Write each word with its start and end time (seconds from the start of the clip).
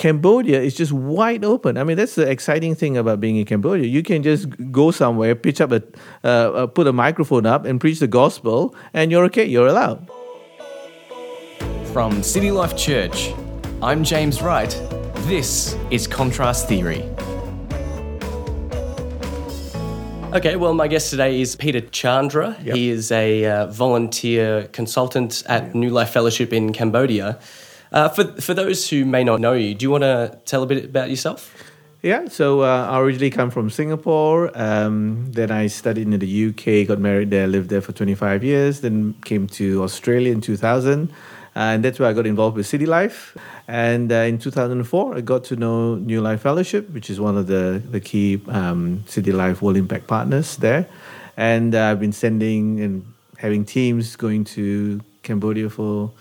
Cambodia 0.00 0.58
is 0.62 0.74
just 0.74 0.92
wide 0.92 1.44
open. 1.44 1.76
I 1.76 1.84
mean, 1.84 1.98
that's 1.98 2.14
the 2.14 2.26
exciting 2.26 2.74
thing 2.74 2.96
about 2.96 3.20
being 3.20 3.36
in 3.36 3.44
Cambodia. 3.44 3.86
You 3.86 4.02
can 4.02 4.22
just 4.22 4.46
go 4.72 4.90
somewhere, 4.90 5.34
pitch 5.34 5.60
up 5.60 5.72
a, 5.72 5.82
uh, 6.24 6.26
uh, 6.26 6.66
put 6.68 6.86
a 6.86 6.92
microphone 6.92 7.44
up, 7.44 7.66
and 7.66 7.78
preach 7.78 7.98
the 7.98 8.06
gospel, 8.06 8.74
and 8.94 9.10
you're 9.10 9.24
okay. 9.26 9.44
You're 9.44 9.66
allowed. 9.66 10.10
From 11.92 12.22
City 12.22 12.50
Life 12.50 12.78
Church, 12.78 13.34
I'm 13.82 14.02
James 14.02 14.40
Wright. 14.40 14.70
This 15.28 15.76
is 15.90 16.06
Contrast 16.06 16.66
Theory. 16.66 17.04
Okay, 20.32 20.56
well, 20.56 20.72
my 20.72 20.88
guest 20.88 21.10
today 21.10 21.42
is 21.42 21.56
Peter 21.56 21.82
Chandra. 21.82 22.56
Yep. 22.62 22.74
He 22.74 22.88
is 22.88 23.12
a 23.12 23.44
uh, 23.44 23.66
volunteer 23.66 24.68
consultant 24.68 25.42
at 25.46 25.74
New 25.74 25.90
Life 25.90 26.08
Fellowship 26.08 26.54
in 26.54 26.72
Cambodia. 26.72 27.38
Uh, 27.92 28.08
for, 28.08 28.24
for 28.40 28.54
those 28.54 28.88
who 28.88 29.04
may 29.04 29.24
not 29.24 29.40
know 29.40 29.52
you, 29.52 29.74
do 29.74 29.84
you 29.84 29.90
want 29.90 30.04
to 30.04 30.38
tell 30.44 30.62
a 30.62 30.66
bit 30.66 30.84
about 30.84 31.10
yourself? 31.10 31.54
Yeah, 32.02 32.28
so 32.28 32.62
uh, 32.62 32.88
I 32.90 32.98
originally 33.00 33.30
come 33.30 33.50
from 33.50 33.68
Singapore. 33.68 34.50
Um, 34.54 35.30
then 35.32 35.50
I 35.50 35.66
studied 35.66 36.08
in 36.10 36.18
the 36.18 36.48
UK, 36.48 36.88
got 36.88 36.98
married 36.98 37.30
there, 37.30 37.46
lived 37.46 37.68
there 37.68 37.82
for 37.82 37.92
25 37.92 38.42
years. 38.42 38.80
Then 38.80 39.14
came 39.24 39.46
to 39.48 39.82
Australia 39.82 40.32
in 40.32 40.40
2000, 40.40 41.12
and 41.54 41.84
that's 41.84 41.98
where 41.98 42.08
I 42.08 42.14
got 42.14 42.26
involved 42.26 42.56
with 42.56 42.66
City 42.66 42.86
Life. 42.86 43.36
And 43.68 44.10
uh, 44.10 44.14
in 44.14 44.38
2004, 44.38 45.16
I 45.16 45.20
got 45.20 45.44
to 45.44 45.56
know 45.56 45.96
New 45.96 46.22
Life 46.22 46.40
Fellowship, 46.40 46.88
which 46.90 47.10
is 47.10 47.20
one 47.20 47.36
of 47.36 47.48
the 47.48 47.82
the 47.90 48.00
key 48.00 48.40
um, 48.48 49.04
City 49.06 49.32
Life 49.32 49.60
World 49.60 49.76
Impact 49.76 50.06
partners 50.06 50.56
there. 50.56 50.88
And 51.36 51.74
uh, 51.74 51.90
I've 51.90 52.00
been 52.00 52.12
sending 52.12 52.80
and 52.80 53.04
having 53.36 53.66
teams 53.66 54.16
going 54.16 54.44
to 54.44 55.02
Cambodia 55.22 55.68
for 55.68 56.12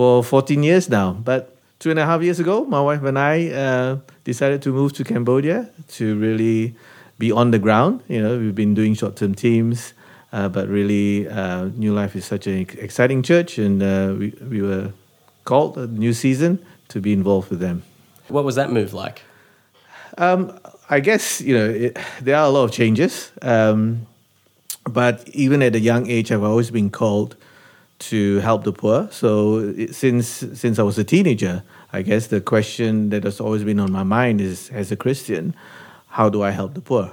for 0.00 0.24
14 0.24 0.62
years 0.62 0.88
now. 0.88 1.12
But 1.12 1.54
two 1.78 1.90
and 1.90 1.98
a 1.98 2.06
half 2.06 2.22
years 2.22 2.40
ago, 2.40 2.64
my 2.64 2.80
wife 2.80 3.02
and 3.02 3.18
I 3.18 3.50
uh, 3.50 3.98
decided 4.24 4.62
to 4.62 4.72
move 4.72 4.94
to 4.94 5.04
Cambodia 5.04 5.68
to 5.98 6.18
really 6.18 6.74
be 7.18 7.30
on 7.30 7.50
the 7.50 7.58
ground. 7.58 8.00
You 8.08 8.22
know, 8.22 8.38
we've 8.38 8.54
been 8.54 8.72
doing 8.72 8.94
short-term 8.94 9.34
teams, 9.34 9.92
uh, 10.32 10.48
but 10.48 10.68
really, 10.68 11.28
uh, 11.28 11.64
New 11.76 11.92
Life 11.92 12.16
is 12.16 12.24
such 12.24 12.46
an 12.46 12.60
exciting 12.78 13.22
church, 13.22 13.58
and 13.58 13.82
uh, 13.82 14.14
we 14.18 14.32
we 14.48 14.62
were 14.62 14.94
called 15.44 15.76
a 15.76 15.86
new 15.86 16.14
season 16.14 16.64
to 16.88 16.98
be 16.98 17.12
involved 17.12 17.50
with 17.50 17.60
them. 17.60 17.82
What 18.28 18.44
was 18.44 18.54
that 18.54 18.72
move 18.72 18.94
like? 18.94 19.20
Um, 20.16 20.58
I 20.88 21.00
guess 21.00 21.42
you 21.42 21.54
know 21.58 21.68
it, 21.68 21.98
there 22.22 22.36
are 22.36 22.46
a 22.46 22.52
lot 22.56 22.64
of 22.64 22.72
changes, 22.72 23.32
um, 23.42 24.06
but 24.84 25.28
even 25.34 25.62
at 25.62 25.74
a 25.74 25.80
young 25.80 26.08
age, 26.08 26.32
I've 26.32 26.48
always 26.52 26.70
been 26.70 26.88
called 26.88 27.36
to 28.00 28.38
help 28.40 28.64
the 28.64 28.72
poor. 28.72 29.08
So 29.10 29.74
since 29.92 30.26
since 30.54 30.78
I 30.78 30.82
was 30.82 30.98
a 30.98 31.04
teenager, 31.04 31.62
I 31.92 32.02
guess 32.02 32.28
the 32.28 32.40
question 32.40 33.10
that 33.10 33.24
has 33.24 33.40
always 33.40 33.64
been 33.64 33.80
on 33.80 33.92
my 33.92 34.02
mind 34.02 34.40
is, 34.40 34.70
as 34.70 34.92
a 34.92 34.96
Christian, 34.96 35.54
how 36.08 36.28
do 36.28 36.42
I 36.42 36.50
help 36.50 36.74
the 36.74 36.80
poor? 36.80 37.12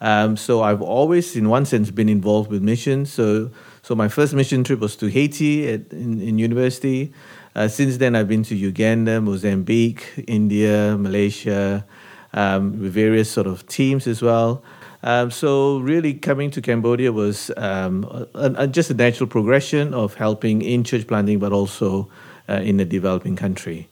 Um, 0.00 0.36
so 0.36 0.62
I've 0.62 0.82
always, 0.82 1.36
in 1.36 1.48
one 1.48 1.64
sense, 1.64 1.90
been 1.90 2.08
involved 2.08 2.50
with 2.50 2.62
missions. 2.62 3.12
So 3.12 3.50
so 3.82 3.94
my 3.94 4.08
first 4.08 4.34
mission 4.34 4.64
trip 4.64 4.80
was 4.80 4.96
to 4.96 5.06
Haiti 5.06 5.68
at, 5.68 5.92
in, 5.92 6.20
in 6.20 6.38
university. 6.38 7.12
Uh, 7.54 7.68
since 7.68 7.98
then, 7.98 8.14
I've 8.16 8.28
been 8.28 8.44
to 8.44 8.54
Uganda, 8.54 9.20
Mozambique, 9.20 10.24
India, 10.26 10.96
Malaysia, 10.98 11.84
um, 12.32 12.80
with 12.80 12.92
various 12.92 13.30
sort 13.30 13.46
of 13.46 13.66
teams 13.66 14.06
as 14.06 14.22
well. 14.22 14.62
Um, 15.04 15.30
so 15.30 15.78
really, 15.78 16.14
coming 16.14 16.50
to 16.52 16.62
Cambodia 16.62 17.12
was 17.12 17.50
um, 17.56 18.04
a, 18.34 18.52
a, 18.56 18.66
just 18.68 18.90
a 18.90 18.94
natural 18.94 19.26
progression 19.26 19.94
of 19.94 20.14
helping 20.14 20.62
in 20.62 20.84
church 20.84 21.06
planting, 21.06 21.38
but 21.38 21.52
also 21.52 22.08
uh, 22.48 22.54
in 22.54 22.78
a 22.78 22.84
developing 22.84 23.34
country. 23.34 23.88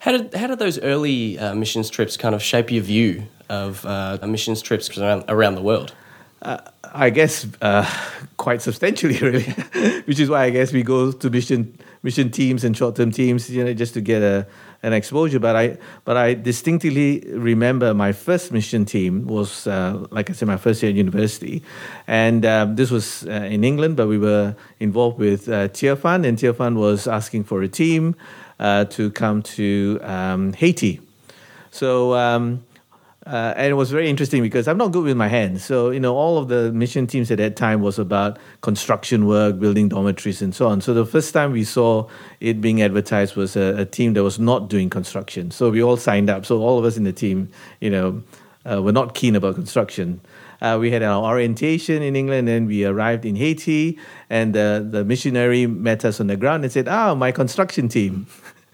How 0.00 0.12
did, 0.12 0.34
how 0.34 0.46
did 0.46 0.58
those 0.58 0.78
early 0.80 1.38
uh, 1.38 1.54
missions 1.54 1.90
trips 1.90 2.16
kind 2.16 2.34
of 2.34 2.42
shape 2.42 2.70
your 2.70 2.82
view 2.82 3.26
of 3.48 3.84
uh, 3.86 4.18
missions 4.26 4.62
trips 4.62 4.96
around, 4.96 5.24
around 5.28 5.54
the 5.54 5.62
world? 5.62 5.94
Uh, 6.42 6.58
I 6.92 7.10
guess 7.10 7.46
uh, 7.62 7.90
quite 8.36 8.62
substantially, 8.62 9.18
really, 9.20 9.44
which 10.02 10.20
is 10.20 10.28
why 10.28 10.44
I 10.44 10.50
guess 10.50 10.72
we 10.72 10.82
go 10.82 11.10
to 11.10 11.30
mission 11.30 11.78
mission 12.02 12.30
teams 12.30 12.64
and 12.64 12.76
short 12.76 12.96
term 12.96 13.10
teams, 13.10 13.50
you 13.50 13.64
know, 13.64 13.72
just 13.72 13.94
to 13.94 14.00
get 14.00 14.22
a 14.22 14.46
an 14.84 14.92
exposure. 14.92 15.40
But 15.40 15.56
I 15.56 15.76
but 16.04 16.16
I 16.16 16.34
distinctly 16.34 17.20
remember 17.32 17.94
my 17.94 18.12
first 18.12 18.52
mission 18.52 18.84
team 18.84 19.26
was 19.26 19.66
uh, 19.66 20.06
like 20.10 20.30
I 20.30 20.32
said, 20.34 20.46
my 20.46 20.56
first 20.56 20.82
year 20.82 20.90
at 20.90 20.96
university, 20.96 21.62
and 22.06 22.44
um, 22.44 22.76
this 22.76 22.90
was 22.90 23.26
uh, 23.26 23.30
in 23.30 23.64
England. 23.64 23.96
But 23.96 24.06
we 24.08 24.18
were 24.18 24.54
involved 24.78 25.18
with 25.18 25.48
uh, 25.48 25.68
Tearfund, 25.68 26.26
and 26.26 26.38
Tearfund 26.38 26.76
was 26.76 27.08
asking 27.08 27.44
for 27.44 27.62
a 27.62 27.68
team 27.68 28.14
uh, 28.60 28.84
to 28.96 29.10
come 29.10 29.42
to 29.42 29.98
um, 30.02 30.52
Haiti. 30.52 31.00
So. 31.70 32.14
Um, 32.14 32.62
uh, 33.26 33.54
and 33.56 33.70
it 33.70 33.74
was 33.74 33.90
very 33.90 34.10
interesting 34.10 34.42
because 34.42 34.68
I'm 34.68 34.76
not 34.76 34.92
good 34.92 35.04
with 35.04 35.16
my 35.16 35.28
hands. 35.28 35.64
So, 35.64 35.90
you 35.90 36.00
know, 36.00 36.14
all 36.14 36.36
of 36.36 36.48
the 36.48 36.70
mission 36.72 37.06
teams 37.06 37.30
at 37.30 37.38
that 37.38 37.56
time 37.56 37.80
was 37.80 37.98
about 37.98 38.38
construction 38.60 39.26
work, 39.26 39.58
building 39.58 39.88
dormitories, 39.88 40.42
and 40.42 40.54
so 40.54 40.66
on. 40.66 40.82
So, 40.82 40.92
the 40.92 41.06
first 41.06 41.32
time 41.32 41.52
we 41.52 41.64
saw 41.64 42.06
it 42.40 42.60
being 42.60 42.82
advertised 42.82 43.34
was 43.34 43.56
a, 43.56 43.76
a 43.78 43.84
team 43.86 44.12
that 44.14 44.22
was 44.22 44.38
not 44.38 44.68
doing 44.68 44.90
construction. 44.90 45.50
So, 45.50 45.70
we 45.70 45.82
all 45.82 45.96
signed 45.96 46.28
up. 46.28 46.44
So, 46.44 46.60
all 46.60 46.78
of 46.78 46.84
us 46.84 46.98
in 46.98 47.04
the 47.04 47.14
team, 47.14 47.48
you 47.80 47.88
know, 47.88 48.22
uh, 48.70 48.82
were 48.82 48.92
not 48.92 49.14
keen 49.14 49.34
about 49.34 49.54
construction. 49.54 50.20
Uh, 50.60 50.78
we 50.78 50.90
had 50.90 51.02
our 51.02 51.24
orientation 51.24 52.02
in 52.02 52.16
England, 52.16 52.48
and 52.48 52.66
we 52.66 52.84
arrived 52.84 53.24
in 53.24 53.36
Haiti, 53.36 53.98
and 54.28 54.54
the, 54.54 54.86
the 54.88 55.04
missionary 55.04 55.66
met 55.66 56.04
us 56.04 56.20
on 56.20 56.26
the 56.26 56.36
ground 56.36 56.62
and 56.64 56.72
said, 56.72 56.88
Ah, 56.88 57.14
my 57.14 57.32
construction 57.32 57.88
team. 57.88 58.26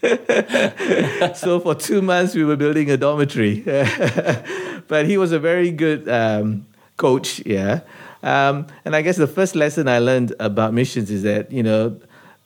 so 1.35 1.61
for 1.61 1.75
two 1.75 2.03
months 2.03 2.35
we 2.35 2.45
were 2.45 2.57
building 2.57 2.91
a 2.91 2.97
dormitory. 2.97 3.63
But 4.89 5.07
he 5.07 5.19
was 5.19 5.31
a 5.31 5.39
very 5.39 5.71
good 5.71 6.09
um, 6.09 6.67
coach 6.97 7.41
yeah. 7.47 7.81
Um, 8.23 8.67
and 8.85 8.95
i 8.95 9.01
guess 9.01 9.17
the 9.17 9.27
first 9.27 9.55
lesson 9.55 9.89
i 9.89 9.99
learned 9.99 10.35
about 10.39 10.75
missions 10.75 11.11
is 11.11 11.23
that 11.23 11.51
you 11.51 11.63
know 11.63 11.99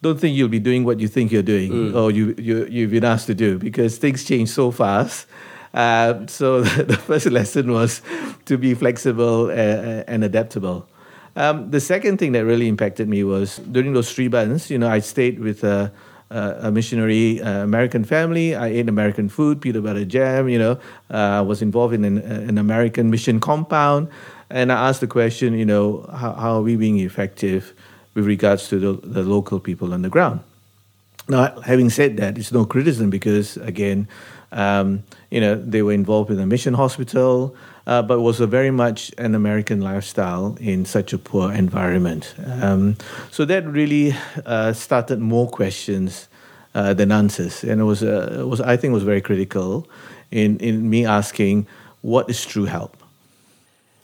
don't 0.05 0.21
think 0.21 0.37
you'll 0.37 0.49
be 0.61 0.61
doing 0.61 0.85
what 0.85 1.01
you 1.01 1.09
think 1.09 1.33
you're 1.33 1.43
doing 1.43 1.73
mm. 1.73 1.95
or 1.97 2.11
you, 2.11 2.35
you, 2.37 2.67
you've 2.67 2.91
been 2.91 3.05
asked 3.05 3.27
to 3.27 3.35
do 3.35 3.59
because 3.59 3.97
things 3.97 4.23
change 4.23 4.51
so 4.51 4.71
fast. 4.71 5.27
Uh, 5.73 6.27
so 6.27 6.61
the 6.93 6.97
first 6.97 7.27
lesson 7.27 7.73
was 7.73 8.03
to 8.45 8.59
be 8.59 8.75
flexible 8.75 9.47
uh, 9.47 10.05
and 10.07 10.23
adaptable. 10.23 10.87
Um, 11.37 11.71
the 11.71 11.81
second 11.81 12.19
thing 12.19 12.33
that 12.33 12.45
really 12.45 12.69
impacted 12.69 13.09
me 13.09 13.25
was 13.25 13.57
during 13.57 13.95
those 13.95 14.13
three 14.13 14.29
months 14.29 14.71
you 14.71 14.79
know 14.79 14.89
i 14.89 15.01
stayed 15.01 15.41
with 15.41 15.65
a 16.31 16.71
missionary 16.71 17.41
uh, 17.41 17.63
American 17.63 18.05
family. 18.05 18.55
I 18.55 18.69
ate 18.69 18.89
American 18.89 19.29
food, 19.29 19.61
peanut 19.61 19.85
butter 19.85 20.05
jam. 20.05 20.49
You 20.49 20.59
know, 20.59 20.81
I 21.11 21.39
uh, 21.39 21.45
was 21.45 21.63
involved 21.63 21.95
in 21.95 22.05
an, 22.05 22.19
uh, 22.19 22.49
an, 22.49 22.59
American 22.59 23.11
mission 23.11 23.41
compound, 23.41 24.09
and 24.51 24.73
I 24.73 24.89
asked 24.89 25.01
the 25.01 25.07
question, 25.07 25.55
you 25.55 25.65
know, 25.65 26.09
how, 26.13 26.33
how 26.33 26.55
are 26.57 26.63
we 26.63 26.77
being 26.77 26.99
effective 26.99 27.75
with 28.15 28.27
regards 28.27 28.69
to 28.69 28.79
the, 28.79 28.93
the 29.07 29.23
local 29.23 29.61
people 29.61 29.93
on 29.93 30.03
the 30.03 30.09
ground? 30.09 30.41
Now, 31.29 31.59
having 31.61 31.91
said 31.91 32.17
that, 32.19 32.37
it's 32.37 32.53
no 32.53 32.65
criticism 32.65 33.11
because 33.11 33.57
again, 33.59 34.09
um, 34.53 35.03
you 35.31 35.41
know, 35.41 35.55
they 35.55 35.83
were 35.83 35.93
involved 35.93 36.31
in 36.31 36.39
a 36.39 36.47
mission 36.47 36.75
hospital, 36.75 37.57
uh, 37.87 38.03
but 38.03 38.21
was 38.21 38.41
very 38.41 38.71
much 38.71 39.13
an 39.19 39.35
American 39.35 39.81
lifestyle 39.81 40.57
in 40.61 40.85
such 40.85 41.13
a 41.13 41.19
poor 41.19 41.53
environment. 41.53 42.35
Um, 42.63 42.97
so 43.31 43.45
that 43.45 43.67
really 43.67 44.15
uh, 44.47 44.73
started 44.73 45.21
more 45.21 45.49
questions 45.49 46.29
uh, 46.75 46.95
than 46.95 47.13
answers, 47.13 47.65
and 47.65 47.81
it 47.81 47.85
was, 47.85 48.03
uh, 48.03 48.39
it 48.41 48.49
was 48.49 48.61
I 48.61 48.77
think, 48.77 48.95
was 48.95 49.05
very 49.05 49.21
critical 49.21 49.87
in 50.31 50.59
in 50.59 50.91
me 50.91 51.07
asking 51.07 51.67
what 52.03 52.29
is 52.29 52.45
true 52.45 52.65
help. 52.67 52.97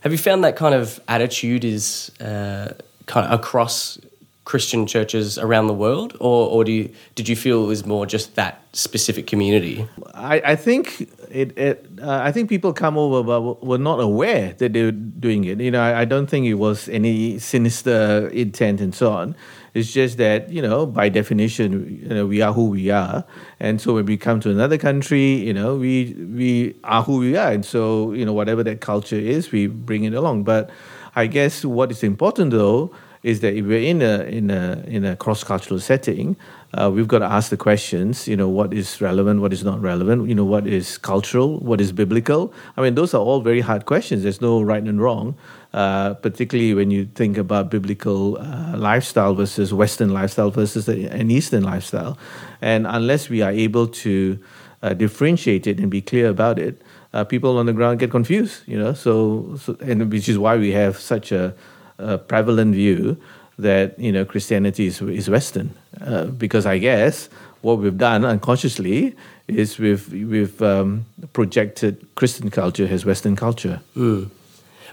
Have 0.01 0.13
you 0.13 0.19
found 0.19 0.45
that 0.45 0.57
kind 0.57 0.75
of 0.75 1.01
attitude 1.09 1.65
is 1.65 2.11
uh, 2.21 2.73
kind 3.07 3.27
of 3.27 3.41
across 3.41 3.99
Christian 4.45 4.87
churches 4.87 5.39
around 5.39 5.67
the 5.67 5.75
world, 5.75 6.17
or, 6.19 6.49
or 6.49 6.65
do 6.65 6.73
you, 6.73 6.91
did 7.15 7.29
you 7.29 7.37
feel 7.37 7.65
it 7.65 7.67
was 7.67 7.85
more 7.85 8.07
just 8.07 8.35
that 8.37 8.63
specific 8.73 9.27
community? 9.27 9.87
I, 10.15 10.41
I 10.45 10.57
think 10.57 11.03
it. 11.31 11.57
it 11.59 11.87
uh, 12.03 12.21
I 12.23 12.33
think 12.33 12.49
people 12.49 12.73
come 12.73 12.97
over, 12.97 13.23
but 13.23 13.65
were 13.65 13.79
not 13.79 14.01
aware 14.01 14.55
that 14.55 14.73
they 14.73 14.85
were 14.85 14.93
doing 14.93 15.45
it. 15.45 15.61
You 15.61 15.71
know, 15.71 15.83
I, 15.83 16.01
I 16.01 16.05
don't 16.07 16.27
think 16.27 16.47
it 16.47 16.55
was 16.55 16.89
any 16.89 17.39
sinister 17.39 18.29
intent 18.29 18.81
and 18.81 18.95
so 18.95 19.13
on. 19.13 19.37
It's 19.75 19.93
just 19.93 20.17
that 20.17 20.49
you 20.51 20.63
know, 20.63 20.87
by 20.87 21.11
definition, 21.11 22.01
you 22.03 22.09
know, 22.09 22.27
we 22.27 22.41
are 22.41 22.53
who 22.53 22.71
we 22.71 22.91
are, 22.91 23.25
and 23.61 23.81
so 23.81 23.95
when 23.95 24.07
we 24.07 24.17
come 24.17 24.41
to 24.41 24.51
another 24.51 24.79
country, 24.79 25.35
you 25.35 25.53
know, 25.53 25.77
we 25.77 26.15
we 26.15 26.75
are 26.83 27.03
who 27.03 27.19
we 27.19 27.37
are, 27.37 27.53
and 27.53 27.65
so 27.65 28.13
you 28.13 28.25
know, 28.25 28.33
whatever 28.33 28.65
that 28.65 28.81
culture 28.81 29.17
is, 29.17 29.53
we 29.53 29.67
bring 29.67 30.05
it 30.05 30.15
along. 30.15 30.45
But 30.45 30.71
I 31.15 31.27
guess 31.27 31.65
what 31.65 31.91
is 31.91 32.03
important 32.03 32.51
though 32.53 32.91
is 33.23 33.41
that 33.41 33.55
if 33.55 33.67
we're 33.67 33.83
in 33.83 34.01
a 34.03 34.23
in 34.23 34.51
a 34.51 34.83
in 34.87 35.05
a 35.05 35.17
cross 35.17 35.45
cultural 35.45 35.79
setting, 35.79 36.37
uh, 36.75 36.91
we've 36.93 37.09
got 37.09 37.19
to 37.19 37.27
ask 37.27 37.51
the 37.51 37.57
questions. 37.57 38.27
You 38.27 38.37
know, 38.37 38.49
what 38.49 38.73
is 38.73 39.01
relevant, 39.01 39.41
what 39.41 39.53
is 39.53 39.63
not 39.63 39.81
relevant. 39.81 40.29
You 40.29 40.35
know, 40.35 40.45
what 40.45 40.67
is 40.67 40.97
cultural, 40.99 41.59
what 41.59 41.81
is 41.81 41.93
biblical. 41.93 42.53
I 42.77 42.83
mean, 42.83 42.95
those 42.95 43.13
are 43.13 43.21
all 43.21 43.41
very 43.41 43.61
hard 43.61 43.85
questions. 43.85 44.23
There's 44.23 44.41
no 44.41 44.63
right 44.63 44.83
and 44.83 45.01
wrong. 45.01 45.37
Uh, 45.73 46.15
particularly 46.15 46.75
when 46.75 46.91
you 46.91 47.07
think 47.15 47.39
about 47.39 47.71
biblical 47.71 48.37
uh, 48.39 48.77
lifestyle 48.77 49.35
versus 49.37 49.73
Western 49.73 50.13
lifestyle 50.13 50.51
versus 50.51 50.89
an 50.89 51.31
Eastern 51.31 51.63
lifestyle, 51.63 52.19
and 52.61 52.89
unless 52.89 53.29
we 53.29 53.41
are 53.41 53.53
able 53.53 53.87
to 53.87 54.37
uh, 54.83 54.95
differentiate 54.95 55.69
it 55.69 55.79
and 55.79 55.89
be 55.89 56.01
clear 56.01 56.29
about 56.29 56.59
it, 56.59 56.83
uh, 57.13 57.23
people 57.23 57.57
on 57.57 57.67
the 57.67 57.73
ground 57.73 58.01
get 58.01 58.11
confused. 58.11 58.63
You 58.67 58.79
know, 58.79 58.95
so, 58.95 59.57
so 59.63 59.77
and 59.81 60.11
which 60.11 60.29
is 60.29 60.39
why 60.39 60.57
we 60.57 60.73
have 60.73 60.99
such 60.99 61.31
a, 61.31 61.55
a 62.01 62.19
prevalent 62.19 62.75
view 62.75 63.17
that 63.59 63.99
you 63.99 64.13
know 64.13 64.25
Christianity 64.25 64.87
is, 64.87 65.01
is 65.03 65.29
Western, 65.29 65.75
uh, 66.01 66.27
because 66.27 66.67
I 66.67 66.79
guess 66.79 67.29
what 67.63 67.79
we've 67.79 67.99
done 67.99 68.25
unconsciously 68.25 69.15
is 69.49 69.79
we've 69.79 70.11
we've 70.13 70.61
um, 70.63 71.05
projected 71.33 72.07
Christian 72.15 72.51
culture 72.51 72.87
as 72.87 73.05
Western 73.05 73.37
culture. 73.37 73.81
Mm. 73.97 74.31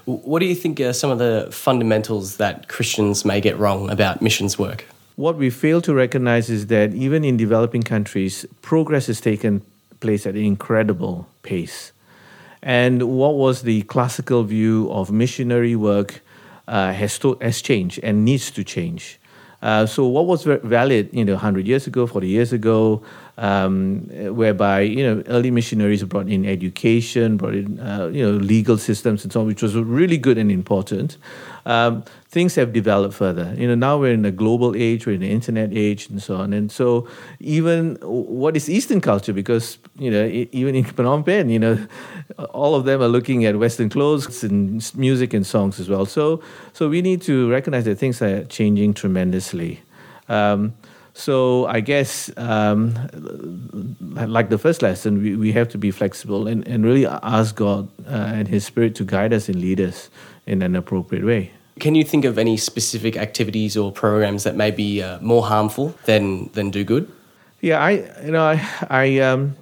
What 0.05 0.39
do 0.39 0.45
you 0.45 0.55
think 0.55 0.79
are 0.79 0.93
some 0.93 1.09
of 1.09 1.19
the 1.19 1.49
fundamentals 1.51 2.37
that 2.37 2.69
Christians 2.69 3.25
may 3.25 3.41
get 3.41 3.57
wrong 3.57 3.89
about 3.89 4.21
missions 4.21 4.57
work? 4.57 4.85
What 5.17 5.35
we 5.35 5.49
fail 5.49 5.81
to 5.81 5.93
recognize 5.93 6.49
is 6.49 6.67
that 6.67 6.93
even 6.93 7.25
in 7.25 7.35
developing 7.35 7.83
countries, 7.83 8.45
progress 8.61 9.07
has 9.07 9.19
taken 9.19 9.63
place 9.99 10.25
at 10.25 10.35
an 10.35 10.45
incredible 10.45 11.27
pace. 11.43 11.91
And 12.61 13.17
what 13.17 13.35
was 13.35 13.63
the 13.63 13.81
classical 13.83 14.43
view 14.43 14.89
of 14.91 15.11
missionary 15.11 15.75
work 15.75 16.21
uh, 16.67 16.91
has, 16.93 17.17
to, 17.19 17.37
has 17.41 17.61
changed 17.61 17.99
and 18.03 18.25
needs 18.25 18.51
to 18.51 18.63
change. 18.63 19.19
Uh, 19.61 19.85
so 19.85 20.05
what 20.05 20.27
was 20.27 20.43
valid, 20.43 21.09
you 21.11 21.25
know, 21.25 21.33
100 21.33 21.65
years 21.65 21.87
ago, 21.87 22.05
40 22.05 22.27
years 22.27 22.53
ago, 22.53 23.01
um, 23.37 24.09
whereby 24.35 24.81
you 24.81 25.03
know 25.03 25.23
early 25.27 25.51
missionaries 25.51 26.03
brought 26.03 26.27
in 26.27 26.45
education, 26.45 27.37
brought 27.37 27.53
in 27.53 27.79
uh, 27.79 28.07
you 28.11 28.25
know 28.25 28.37
legal 28.37 28.77
systems 28.77 29.23
and 29.23 29.31
so 29.31 29.41
on, 29.41 29.47
which 29.47 29.61
was 29.61 29.75
really 29.75 30.17
good 30.17 30.37
and 30.37 30.51
important. 30.51 31.17
Um, 31.65 32.03
things 32.29 32.55
have 32.55 32.71
developed 32.71 33.13
further. 33.13 33.53
You 33.57 33.67
know, 33.67 33.75
now 33.75 33.97
we're 33.97 34.13
in 34.13 34.23
a 34.25 34.31
global 34.31 34.73
age, 34.75 35.05
we're 35.05 35.15
in 35.15 35.21
the 35.21 35.29
internet 35.29 35.69
age, 35.73 36.09
and 36.09 36.23
so 36.23 36.37
on. 36.37 36.53
And 36.53 36.71
so, 36.71 37.07
even 37.39 37.97
what 38.01 38.55
is 38.55 38.69
Eastern 38.69 39.01
culture? 39.01 39.33
Because 39.33 39.77
you 39.99 40.09
know, 40.09 40.25
even 40.25 40.75
in 40.75 40.83
Phnom 40.95 41.25
Penh, 41.25 41.49
you 41.49 41.59
know, 41.59 41.87
all 42.51 42.73
of 42.73 42.85
them 42.85 43.01
are 43.01 43.07
looking 43.07 43.45
at 43.45 43.59
Western 43.59 43.89
clothes 43.89 44.43
and 44.43 44.91
music 44.95 45.33
and 45.33 45.45
songs 45.45 45.79
as 45.79 45.89
well. 45.89 46.05
So, 46.05 46.41
so 46.73 46.89
we 46.89 47.01
need 47.01 47.21
to 47.23 47.49
recognize 47.51 47.85
that 47.85 47.99
things 47.99 48.19
are 48.21 48.45
changing 48.45 48.95
tremendously. 48.95 49.81
Um, 50.27 50.73
so 51.17 51.65
I 51.65 51.79
guess, 51.79 52.29
um, 52.37 52.93
like 54.11 54.49
the 54.49 54.59
first 54.59 54.83
lesson, 54.83 55.23
we, 55.23 55.35
we 55.35 55.51
have 55.51 55.67
to 55.69 55.77
be 55.79 55.89
flexible 55.89 56.47
and, 56.47 56.65
and 56.67 56.85
really 56.85 57.07
ask 57.07 57.55
God 57.55 57.89
uh, 58.05 58.35
and 58.35 58.47
His 58.47 58.63
Spirit 58.65 58.93
to 58.95 59.03
guide 59.03 59.33
us 59.33 59.49
and 59.49 59.59
lead 59.59 59.81
us 59.81 60.11
in 60.45 60.61
an 60.61 60.75
appropriate 60.75 61.25
way. 61.25 61.51
Can 61.79 61.95
you 61.95 62.03
think 62.03 62.23
of 62.23 62.37
any 62.37 62.55
specific 62.55 63.17
activities 63.17 63.75
or 63.75 63.91
programs 63.91 64.43
that 64.43 64.55
may 64.55 64.69
be 64.69 65.01
uh, 65.01 65.19
more 65.19 65.43
harmful 65.43 65.95
than 66.05 66.51
than 66.53 66.69
do 66.69 66.83
good? 66.83 67.11
Yeah, 67.61 67.83
I 67.83 67.91
you 68.23 68.31
know 68.31 68.43
I 68.43 68.61
I 68.87 69.19
um, 69.19 69.55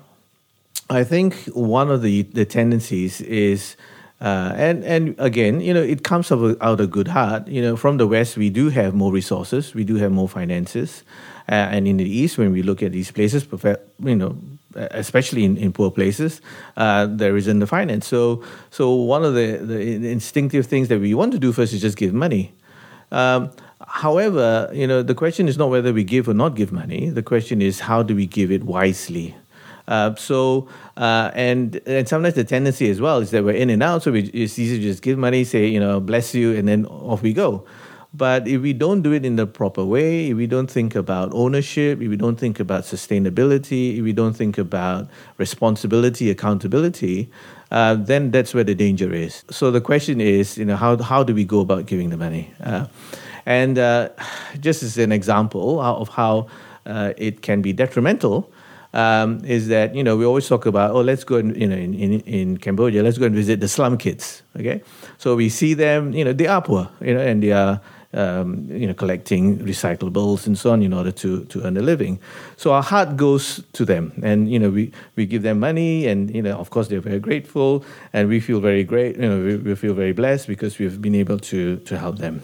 I 0.90 1.06
think 1.06 1.36
one 1.54 1.90
of 1.90 2.02
the 2.02 2.24
the 2.24 2.46
tendencies 2.46 3.22
is. 3.22 3.78
Uh, 4.22 4.54
and 4.56 4.84
and 4.86 5.14
again, 5.20 5.60
you 5.60 5.74
know, 5.74 5.84
it 5.84 6.04
comes 6.04 6.32
out 6.32 6.40
of, 6.40 6.58
out 6.62 6.80
of 6.80 6.90
good 6.90 7.10
heart. 7.10 7.46
You 7.50 7.62
know, 7.62 7.76
from 7.76 7.98
the 7.98 8.08
West, 8.08 8.38
we 8.38 8.50
do 8.50 8.70
have 8.70 8.96
more 8.96 9.12
resources, 9.12 9.76
we 9.76 9.84
do 9.84 9.96
have 9.98 10.10
more 10.10 10.30
finances, 10.30 11.04
and 11.48 11.88
in 11.88 11.98
the 11.98 12.10
East, 12.10 12.38
when 12.38 12.52
we 12.52 12.64
look 12.64 12.82
at 12.82 12.92
these 12.92 13.12
places, 13.12 13.46
you 14.00 14.16
know, 14.16 14.38
especially 14.76 15.44
in, 15.46 15.58
in 15.58 15.72
poor 15.72 15.92
places, 15.92 16.42
uh, 16.78 17.08
there 17.10 17.38
isn't 17.38 17.60
the 17.60 17.68
finance. 17.68 18.08
So, 18.08 18.44
so 18.72 18.94
one 18.94 19.24
of 19.24 19.34
the, 19.34 19.58
the 19.58 20.12
instinctive 20.12 20.66
things 20.66 20.88
that 20.90 21.00
we 21.00 21.14
want 21.14 21.32
to 21.34 21.40
do 21.40 21.52
first 21.54 21.74
is 21.74 21.82
just 21.82 21.98
give 21.98 22.14
money. 22.14 22.54
Um, 23.12 23.52
however, 23.88 24.70
you 24.74 24.88
know, 24.88 25.04
the 25.04 25.16
question 25.16 25.48
is 25.48 25.58
not 25.58 25.70
whether 25.70 25.94
we 25.94 26.04
give 26.04 26.28
or 26.28 26.34
not 26.34 26.56
give 26.56 26.72
money. 26.72 27.10
The 27.10 27.24
question 27.24 27.62
is 27.62 27.82
how 27.82 28.04
do 28.04 28.16
we 28.16 28.26
give 28.26 28.52
it 28.52 28.64
wisely. 28.64 29.36
Uh, 29.88 30.16
so 30.16 30.68
uh, 30.98 31.30
and 31.36 31.80
and 31.86 32.10
sometimes 32.10 32.34
the 32.34 32.44
tendency 32.44 32.90
as 32.90 33.00
well 33.00 33.20
is 33.20 33.30
that 33.30 33.44
we're 33.44 33.56
in 33.56 33.70
and 33.70 33.84
out, 33.84 34.02
so 34.02 34.12
we, 34.12 34.22
it's 34.22 34.58
easy 34.58 34.78
to 34.78 34.82
just 34.82 35.04
give 35.04 35.16
money, 35.18 35.44
say 35.44 35.68
you 35.68 35.80
know 35.80 36.00
bless 36.00 36.34
you, 36.34 36.56
and 36.56 36.68
then 36.68 36.88
off 36.88 37.22
we 37.22 37.34
go. 37.34 37.64
But 38.16 38.48
if 38.48 38.62
we 38.62 38.72
don't 38.72 39.02
do 39.02 39.12
it 39.12 39.26
in 39.26 39.36
the 39.36 39.46
proper 39.46 39.84
way, 39.84 40.30
if 40.30 40.38
we 40.38 40.48
don't 40.48 40.72
think 40.72 40.96
about 40.96 41.34
ownership, 41.34 42.02
if 42.02 42.08
we 42.08 42.16
don't 42.16 42.38
think 42.38 42.62
about 42.62 42.84
sustainability, 42.84 43.98
if 43.98 44.04
we 44.04 44.14
don't 44.14 44.34
think 44.34 44.58
about 44.58 45.08
responsibility, 45.38 46.30
accountability, 46.30 47.30
uh, 47.72 47.96
then 47.96 48.32
that's 48.32 48.54
where 48.54 48.64
the 48.64 48.76
danger 48.76 49.14
is. 49.14 49.44
So 49.50 49.70
the 49.70 49.82
question 49.82 50.22
is, 50.22 50.58
you 50.58 50.64
know, 50.64 50.78
how, 50.78 50.96
how 50.98 51.24
do 51.24 51.34
we 51.36 51.44
go 51.44 51.60
about 51.60 51.88
giving 51.88 52.10
the 52.10 52.18
money? 52.18 52.54
Uh, 52.64 52.86
and 53.46 53.78
uh, 53.78 54.10
just 54.62 54.82
as 54.82 54.98
an 54.98 55.12
example 55.12 55.82
of 55.82 56.08
how 56.10 56.48
uh, 56.86 57.14
it 57.18 57.42
can 57.42 57.62
be 57.62 57.74
detrimental, 57.74 58.50
um, 58.94 59.44
is 59.44 59.68
that 59.68 59.94
you 59.94 60.04
know 60.04 60.16
we 60.16 60.24
always 60.26 60.48
talk 60.48 60.66
about 60.66 60.92
oh 60.92 61.02
let's 61.02 61.26
go 61.26 61.36
and 61.36 61.56
you 61.58 61.68
know 61.68 61.76
in, 61.76 61.94
in, 61.94 62.20
in 62.22 62.58
Cambodia 62.58 63.04
let's 63.04 63.18
go 63.18 63.26
and 63.26 63.36
visit 63.36 63.60
the 63.60 63.68
slum 63.68 63.98
kids 63.98 64.42
okay 64.58 64.82
so 65.18 65.36
we 65.36 65.50
see 65.50 65.74
them 65.74 66.14
you 66.14 66.24
know 66.24 66.32
they 66.32 66.48
are 66.48 66.62
poor 66.62 66.90
you 67.02 67.14
know 67.14 67.20
and 67.20 67.44
they 67.44 67.52
are 67.52 67.82
um, 68.16 68.68
you 68.72 68.88
know, 68.88 68.94
collecting 68.94 69.60
recyclables 69.60 70.48
and 70.48 70.58
so 70.58 70.72
on 70.72 70.82
in 70.82 70.94
order 70.94 71.12
to, 71.12 71.44
to 71.46 71.64
earn 71.64 71.78
a 71.78 71.82
living. 71.82 72.20
So 72.58 72.74
our 72.74 72.82
heart 72.82 73.18
goes 73.18 73.62
to 73.74 73.86
them, 73.86 74.14
and 74.24 74.50
you 74.50 74.58
know, 74.58 74.70
we, 74.70 74.92
we 75.16 75.26
give 75.26 75.42
them 75.42 75.60
money, 75.60 76.08
and 76.08 76.34
you 76.34 76.42
know, 76.42 76.58
of 76.58 76.70
course, 76.70 76.88
they're 76.88 77.02
very 77.02 77.20
grateful, 77.20 77.84
and 78.14 78.30
we 78.30 78.40
feel 78.40 78.60
very 78.60 78.84
great. 78.84 79.18
You 79.18 79.30
know, 79.30 79.44
we, 79.44 79.58
we 79.58 79.76
feel 79.76 79.94
very 79.94 80.14
blessed 80.14 80.48
because 80.48 80.80
we've 80.80 81.02
been 81.02 81.16
able 81.16 81.40
to 81.40 81.78
to 81.78 81.98
help 81.98 82.18
them. 82.18 82.42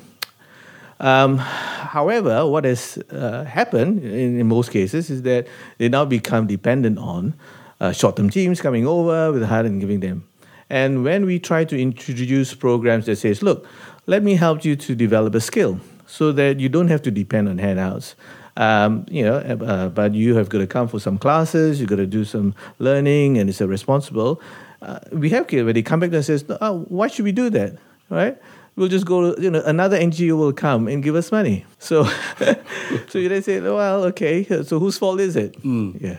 Um, 1.00 1.40
however, 1.40 2.46
what 2.46 2.64
has 2.66 3.00
uh, 3.10 3.44
happened 3.46 4.04
in, 4.04 4.40
in, 4.40 4.48
most 4.48 4.70
cases 4.70 5.10
is 5.10 5.24
that 5.24 5.48
they 5.80 5.90
now 5.90 6.06
become 6.06 6.46
dependent 6.46 7.00
on 7.00 7.34
uh, 7.80 7.92
short-term 7.92 8.30
teams 8.30 8.62
coming 8.62 8.86
over 8.86 9.32
with 9.32 9.42
a 9.42 9.48
heart 9.48 9.66
and 9.66 9.80
giving 9.80 10.02
them. 10.02 10.28
And 10.70 11.04
when 11.04 11.26
we 11.26 11.40
try 11.40 11.66
to 11.66 11.78
introduce 11.78 12.54
programs 12.54 13.08
that 13.08 13.18
says, 13.18 13.42
look, 13.42 13.68
let 14.12 14.24
me 14.24 14.36
help 14.36 14.66
you 14.66 14.76
to 14.76 14.94
develop 14.94 15.34
a 15.36 15.40
skill 15.40 15.80
so 16.06 16.34
that 16.34 16.60
you 16.60 16.68
don't 16.68 16.90
have 16.90 17.02
to 17.02 17.10
depend 17.10 17.48
on 17.48 17.58
handouts. 17.58 18.14
Um, 18.58 19.06
you 19.10 19.24
know, 19.24 19.38
uh, 19.38 19.88
but 19.88 20.14
you 20.14 20.36
have 20.36 20.50
got 20.50 20.58
to 20.58 20.68
come 20.68 20.90
for 20.90 21.00
some 21.00 21.18
classes, 21.18 21.80
you've 21.80 21.90
got 21.90 21.96
to 21.96 22.06
do 22.06 22.26
some 22.26 22.54
learning, 22.80 23.38
and 23.38 23.50
it's 23.50 23.62
a 23.62 23.68
responsible. 23.68 24.42
Uh, 24.82 25.00
we 25.14 25.30
have 25.30 25.48
kids 25.48 25.64
when 25.64 25.74
they 25.76 25.82
come 25.82 26.02
back 26.02 26.12
and 26.12 26.26
says, 26.26 26.44
oh, 26.60 26.80
why 26.90 27.08
should 27.08 27.24
we 27.24 27.32
do 27.32 27.50
that, 27.52 27.78
right? 28.10 28.38
We'll 28.76 28.90
just 28.90 29.06
go, 29.06 29.34
you 29.38 29.50
know, 29.50 29.62
another 29.64 29.98
NGO 29.98 30.38
will 30.38 30.52
come 30.52 30.90
and 30.90 31.02
give 31.02 31.16
us 31.16 31.32
money. 31.32 31.66
So, 31.80 32.04
so 33.08 33.18
you 33.18 33.30
then 33.30 33.44
say, 33.44 33.62
well, 33.62 34.04
okay, 34.12 34.44
so 34.64 34.78
whose 34.78 34.98
fault 34.98 35.22
is 35.22 35.38
it? 35.38 35.54
Mm. 35.64 36.02
Yeah. 36.02 36.18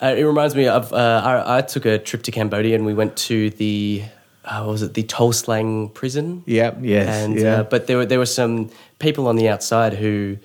Uh, 0.00 0.14
it 0.16 0.22
reminds 0.22 0.54
me 0.54 0.68
of, 0.68 0.90
uh, 0.90 1.20
I, 1.22 1.58
I 1.58 1.60
took 1.60 1.84
a 1.84 1.98
trip 1.98 2.22
to 2.22 2.30
Cambodia 2.30 2.74
and 2.74 2.86
we 2.86 2.94
went 2.94 3.14
to 3.28 3.50
the 3.50 4.04
uh, 4.46 4.64
was 4.66 4.82
it 4.82 4.94
the 4.94 5.02
Tuol 5.02 5.32
Sleng 5.32 5.92
prison? 5.92 6.42
Yeah, 6.46 6.74
yes, 6.80 7.08
and 7.08 7.38
yeah. 7.38 7.60
Uh, 7.60 7.62
but 7.64 7.86
there 7.86 7.98
were 7.98 8.06
there 8.06 8.18
were 8.18 8.26
some 8.26 8.70
people 8.98 9.26
on 9.26 9.36
the 9.36 9.48
outside 9.48 9.94
who 9.94 10.38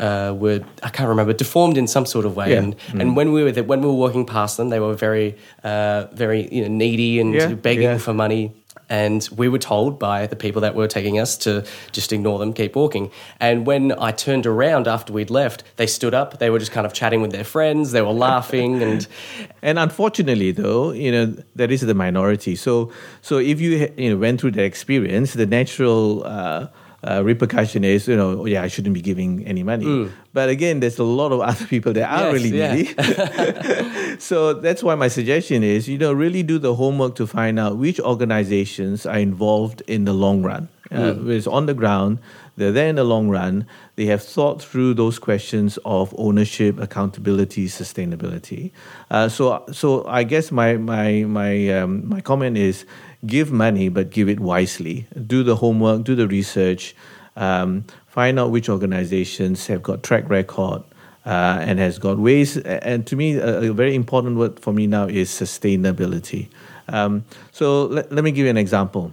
uh, 0.00 0.34
were 0.36 0.64
I 0.82 0.88
can't 0.90 1.08
remember 1.08 1.32
deformed 1.32 1.76
in 1.76 1.86
some 1.86 2.06
sort 2.06 2.26
of 2.26 2.36
way, 2.36 2.52
yeah. 2.52 2.58
and 2.58 2.76
mm. 2.76 3.00
and 3.00 3.16
when 3.16 3.32
we 3.32 3.42
were 3.42 3.52
there, 3.52 3.64
when 3.64 3.80
we 3.80 3.88
were 3.88 3.94
walking 3.94 4.24
past 4.24 4.56
them, 4.56 4.68
they 4.70 4.80
were 4.80 4.94
very 4.94 5.36
uh, 5.62 6.06
very 6.12 6.48
you 6.54 6.62
know 6.62 6.68
needy 6.68 7.20
and 7.20 7.34
yeah, 7.34 7.54
begging 7.54 7.98
for 7.98 8.14
money. 8.14 8.52
And 8.88 9.26
we 9.36 9.48
were 9.48 9.58
told 9.58 9.98
by 9.98 10.26
the 10.26 10.36
people 10.36 10.60
that 10.62 10.74
were 10.74 10.88
taking 10.88 11.18
us 11.18 11.36
to 11.38 11.64
just 11.92 12.12
ignore 12.12 12.38
them, 12.38 12.52
keep 12.52 12.76
walking. 12.76 13.10
And 13.40 13.66
when 13.66 13.92
I 13.92 14.12
turned 14.12 14.46
around 14.46 14.86
after 14.86 15.12
we'd 15.12 15.30
left, 15.30 15.64
they 15.76 15.86
stood 15.86 16.14
up. 16.14 16.38
They 16.38 16.50
were 16.50 16.58
just 16.58 16.72
kind 16.72 16.86
of 16.86 16.92
chatting 16.92 17.20
with 17.22 17.32
their 17.32 17.44
friends. 17.44 17.92
They 17.92 18.02
were 18.02 18.12
laughing, 18.12 18.82
and 18.82 19.06
and 19.62 19.78
unfortunately, 19.78 20.52
though, 20.52 20.92
you 20.92 21.10
know 21.10 21.36
that 21.56 21.70
is 21.70 21.80
the 21.80 21.94
minority. 21.94 22.56
So 22.56 22.92
so 23.22 23.38
if 23.38 23.60
you 23.60 23.92
you 23.96 24.10
know 24.10 24.16
went 24.16 24.40
through 24.40 24.52
that 24.52 24.64
experience, 24.64 25.32
the 25.34 25.46
natural. 25.46 26.24
Uh, 26.24 26.68
uh, 27.04 27.22
repercussion 27.22 27.84
is, 27.84 28.08
you 28.08 28.16
know, 28.16 28.40
oh, 28.40 28.46
yeah, 28.46 28.62
I 28.62 28.68
shouldn't 28.68 28.94
be 28.94 29.02
giving 29.02 29.46
any 29.46 29.62
money. 29.62 29.84
Mm. 29.84 30.10
But 30.32 30.48
again, 30.48 30.80
there's 30.80 30.98
a 30.98 31.04
lot 31.04 31.32
of 31.32 31.40
other 31.50 31.66
people 31.66 31.92
that 31.92 32.10
are 32.10 32.32
yes, 32.32 32.32
really 32.32 32.58
yeah. 32.58 32.74
needy. 32.74 34.18
so 34.18 34.54
that's 34.54 34.82
why 34.82 34.94
my 34.94 35.08
suggestion 35.08 35.62
is, 35.62 35.88
you 35.88 35.98
know, 35.98 36.12
really 36.12 36.42
do 36.42 36.58
the 36.58 36.74
homework 36.74 37.14
to 37.16 37.26
find 37.26 37.58
out 37.58 37.76
which 37.76 38.00
organizations 38.00 39.06
are 39.06 39.18
involved 39.18 39.82
in 39.86 40.04
the 40.04 40.12
long 40.12 40.42
run. 40.42 40.68
Uh, 40.90 41.14
mm. 41.14 41.30
It's 41.30 41.46
on 41.46 41.66
the 41.66 41.74
ground, 41.74 42.18
they're 42.56 42.72
there 42.72 42.88
in 42.88 42.96
the 42.96 43.04
long 43.04 43.28
run. 43.28 43.66
They 43.96 44.06
have 44.06 44.22
thought 44.22 44.62
through 44.62 44.94
those 44.94 45.18
questions 45.18 45.78
of 45.84 46.14
ownership, 46.16 46.78
accountability, 46.78 47.66
sustainability. 47.66 48.70
Uh, 49.10 49.28
so, 49.28 49.64
so 49.72 50.06
I 50.06 50.22
guess 50.22 50.52
my 50.52 50.76
my 50.76 51.24
my 51.24 51.68
um, 51.70 52.08
my 52.08 52.20
comment 52.20 52.56
is 52.56 52.86
give 53.26 53.52
money, 53.52 53.88
but 53.88 54.10
give 54.10 54.28
it 54.28 54.40
wisely. 54.40 55.06
Do 55.26 55.42
the 55.42 55.56
homework, 55.56 56.04
do 56.04 56.14
the 56.14 56.28
research, 56.28 56.94
um, 57.36 57.84
find 58.06 58.38
out 58.38 58.50
which 58.50 58.68
organizations 58.68 59.66
have 59.66 59.82
got 59.82 60.02
track 60.02 60.28
record 60.28 60.82
uh, 61.26 61.58
and 61.60 61.78
has 61.78 61.98
got 61.98 62.18
ways. 62.18 62.56
And 62.58 63.06
to 63.06 63.16
me, 63.16 63.36
a, 63.36 63.70
a, 63.70 63.72
very 63.72 63.94
important 63.94 64.36
word 64.36 64.60
for 64.60 64.72
me 64.72 64.86
now 64.86 65.06
is 65.06 65.30
sustainability. 65.30 66.48
Um, 66.88 67.24
so 67.50 67.86
let, 67.86 68.12
let 68.12 68.24
me 68.24 68.30
give 68.30 68.44
you 68.44 68.50
an 68.50 68.58
example. 68.58 69.12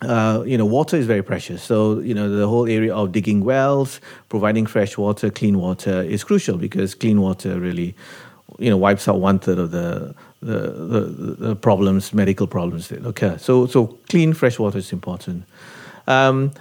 Uh, 0.00 0.44
you 0.46 0.56
know, 0.56 0.64
water 0.64 0.96
is 0.96 1.06
very 1.06 1.22
precious. 1.22 1.60
So, 1.60 1.98
you 1.98 2.14
know, 2.14 2.28
the 2.30 2.46
whole 2.46 2.68
area 2.68 2.94
of 2.94 3.10
digging 3.10 3.44
wells, 3.44 4.00
providing 4.28 4.64
fresh 4.64 4.96
water, 4.96 5.28
clean 5.28 5.58
water 5.58 6.02
is 6.02 6.22
crucial 6.22 6.56
because 6.56 6.94
clean 6.94 7.20
water 7.20 7.58
really 7.58 7.96
you 8.58 8.70
know, 8.70 8.76
wipes 8.76 9.08
out 9.08 9.20
one 9.20 9.38
third 9.38 9.58
of 9.58 9.70
the 9.70 10.14
the, 10.40 10.70
the, 10.70 11.00
the 11.48 11.56
problems, 11.56 12.12
medical 12.12 12.46
problems 12.46 12.88
that 12.88 13.04
occur. 13.04 13.38
So, 13.38 13.66
so 13.66 13.98
clean 14.08 14.32
fresh 14.32 14.58
water 14.58 14.78
is 14.78 14.92
important. 14.92 15.44
Um, 16.06 16.52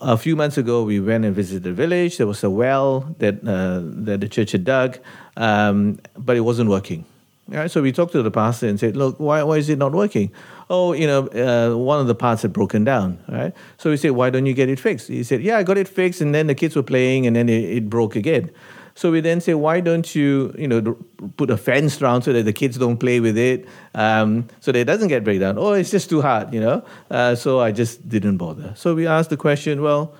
a 0.00 0.16
few 0.16 0.36
months 0.36 0.58
ago, 0.58 0.82
we 0.82 1.00
went 1.00 1.24
and 1.24 1.34
visited 1.34 1.62
the 1.62 1.72
village. 1.72 2.18
There 2.18 2.26
was 2.26 2.42
a 2.44 2.50
well 2.50 3.14
that 3.18 3.46
uh, 3.46 3.80
that 4.04 4.20
the 4.20 4.28
church 4.28 4.52
had 4.52 4.64
dug, 4.64 4.98
um, 5.36 5.98
but 6.16 6.36
it 6.36 6.40
wasn't 6.40 6.68
working. 6.68 7.04
Right? 7.48 7.70
So 7.70 7.80
we 7.80 7.92
talked 7.92 8.12
to 8.12 8.22
the 8.22 8.30
pastor 8.30 8.66
and 8.66 8.78
said, 8.78 8.96
"Look, 8.96 9.18
why 9.18 9.42
why 9.44 9.56
is 9.56 9.68
it 9.68 9.78
not 9.78 9.92
working?" 9.92 10.30
Oh, 10.68 10.92
you 10.92 11.06
know, 11.06 11.28
uh, 11.28 11.76
one 11.76 12.00
of 12.00 12.08
the 12.08 12.14
parts 12.14 12.42
had 12.42 12.52
broken 12.52 12.84
down. 12.84 13.18
Right? 13.28 13.54
So 13.78 13.90
we 13.90 13.96
said, 13.96 14.10
"Why 14.10 14.30
don't 14.30 14.46
you 14.46 14.54
get 14.54 14.68
it 14.68 14.80
fixed?" 14.80 15.08
He 15.08 15.22
said, 15.22 15.40
"Yeah, 15.42 15.56
I 15.56 15.62
got 15.62 15.78
it 15.78 15.88
fixed, 15.88 16.20
and 16.20 16.34
then 16.34 16.48
the 16.48 16.54
kids 16.54 16.74
were 16.76 16.82
playing, 16.82 17.26
and 17.26 17.36
then 17.36 17.48
it, 17.48 17.64
it 17.64 17.88
broke 17.88 18.16
again." 18.16 18.50
So 18.96 19.12
we 19.12 19.20
then 19.20 19.42
say, 19.42 19.52
why 19.52 19.80
don't 19.80 20.14
you, 20.14 20.54
you 20.58 20.66
know, 20.66 20.96
put 21.36 21.50
a 21.50 21.58
fence 21.58 22.00
around 22.00 22.22
so 22.22 22.32
that 22.32 22.44
the 22.44 22.52
kids 22.54 22.78
don't 22.78 22.96
play 22.96 23.20
with 23.20 23.36
it, 23.36 23.68
um, 23.94 24.48
so 24.60 24.72
that 24.72 24.78
it 24.78 24.84
doesn't 24.86 25.08
get 25.08 25.22
breakdown. 25.22 25.58
Oh, 25.58 25.74
it's 25.74 25.90
just 25.90 26.08
too 26.08 26.22
hard, 26.22 26.54
you 26.54 26.60
know. 26.60 26.82
Uh, 27.10 27.34
so 27.34 27.60
I 27.60 27.72
just 27.72 28.08
didn't 28.08 28.38
bother. 28.38 28.72
So 28.74 28.94
we 28.94 29.06
asked 29.06 29.28
the 29.28 29.36
question, 29.36 29.82
well, 29.82 30.14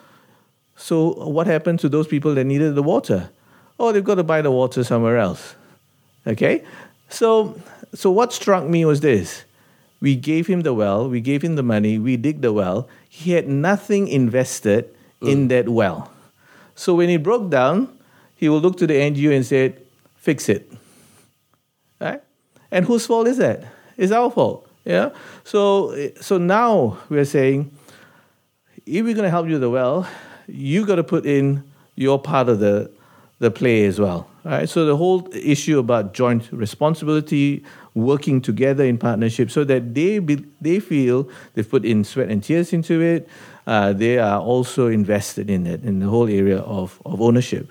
so 0.76 1.14
what 1.24 1.46
happened 1.46 1.80
to 1.80 1.88
those 1.88 2.06
people 2.06 2.34
that 2.34 2.44
needed 2.44 2.74
the 2.74 2.82
water? 2.82 3.30
Oh, 3.80 3.92
they've 3.92 4.04
got 4.04 4.16
to 4.16 4.24
buy 4.24 4.42
the 4.42 4.50
water 4.50 4.84
somewhere 4.84 5.16
else. 5.16 5.54
Okay, 6.26 6.62
so 7.08 7.58
so 7.94 8.10
what 8.10 8.30
struck 8.32 8.64
me 8.64 8.84
was 8.84 9.00
this: 9.00 9.44
we 10.00 10.16
gave 10.16 10.48
him 10.48 10.62
the 10.62 10.74
well, 10.74 11.08
we 11.08 11.22
gave 11.22 11.40
him 11.40 11.56
the 11.56 11.62
money, 11.62 11.98
we 11.98 12.18
dig 12.18 12.42
the 12.42 12.52
well. 12.52 12.88
He 13.08 13.32
had 13.32 13.48
nothing 13.48 14.08
invested 14.08 14.94
mm. 15.22 15.30
in 15.30 15.48
that 15.48 15.70
well. 15.70 16.10
So 16.74 16.94
when 16.94 17.08
it 17.08 17.22
broke 17.22 17.48
down, 17.48 17.95
he 18.36 18.48
will 18.48 18.60
look 18.60 18.76
to 18.78 18.86
the 18.86 18.94
NGO 18.94 19.34
and 19.34 19.44
say, 19.44 19.74
fix 20.16 20.48
it. 20.48 20.70
Right? 22.00 22.22
And 22.70 22.84
whose 22.84 23.06
fault 23.06 23.26
is 23.26 23.38
that? 23.38 23.64
It's 23.96 24.12
our 24.12 24.30
fault. 24.30 24.68
Yeah? 24.84 25.10
So, 25.44 26.10
so 26.20 26.38
now 26.38 26.98
we're 27.08 27.24
saying, 27.24 27.72
if 28.84 29.04
we're 29.04 29.14
going 29.14 29.24
to 29.24 29.30
help 29.30 29.48
you 29.48 29.58
the 29.58 29.70
well, 29.70 30.08
you 30.46 30.86
got 30.86 30.96
to 30.96 31.04
put 31.04 31.26
in 31.26 31.64
your 31.96 32.20
part 32.20 32.48
of 32.48 32.60
the, 32.60 32.90
the 33.38 33.50
play 33.50 33.84
as 33.86 33.98
well. 33.98 34.28
Right? 34.44 34.68
So 34.68 34.84
the 34.84 34.96
whole 34.96 35.28
issue 35.34 35.78
about 35.78 36.14
joint 36.14 36.48
responsibility, 36.52 37.64
working 37.94 38.40
together 38.40 38.84
in 38.84 38.98
partnership 38.98 39.50
so 39.50 39.64
that 39.64 39.94
they, 39.94 40.18
be, 40.18 40.44
they 40.60 40.78
feel 40.78 41.28
they've 41.54 41.68
put 41.68 41.84
in 41.84 42.04
sweat 42.04 42.28
and 42.28 42.44
tears 42.44 42.72
into 42.72 43.00
it, 43.00 43.28
uh, 43.66 43.92
they 43.92 44.18
are 44.18 44.40
also 44.40 44.86
invested 44.86 45.50
in 45.50 45.66
it, 45.66 45.82
in 45.82 45.98
the 45.98 46.06
whole 46.06 46.28
area 46.28 46.58
of, 46.58 47.00
of 47.04 47.20
ownership. 47.20 47.68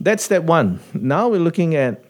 That's 0.00 0.24
step 0.24 0.42
one. 0.42 0.80
Now 0.94 1.28
we're 1.28 1.40
looking 1.40 1.74
at 1.74 2.04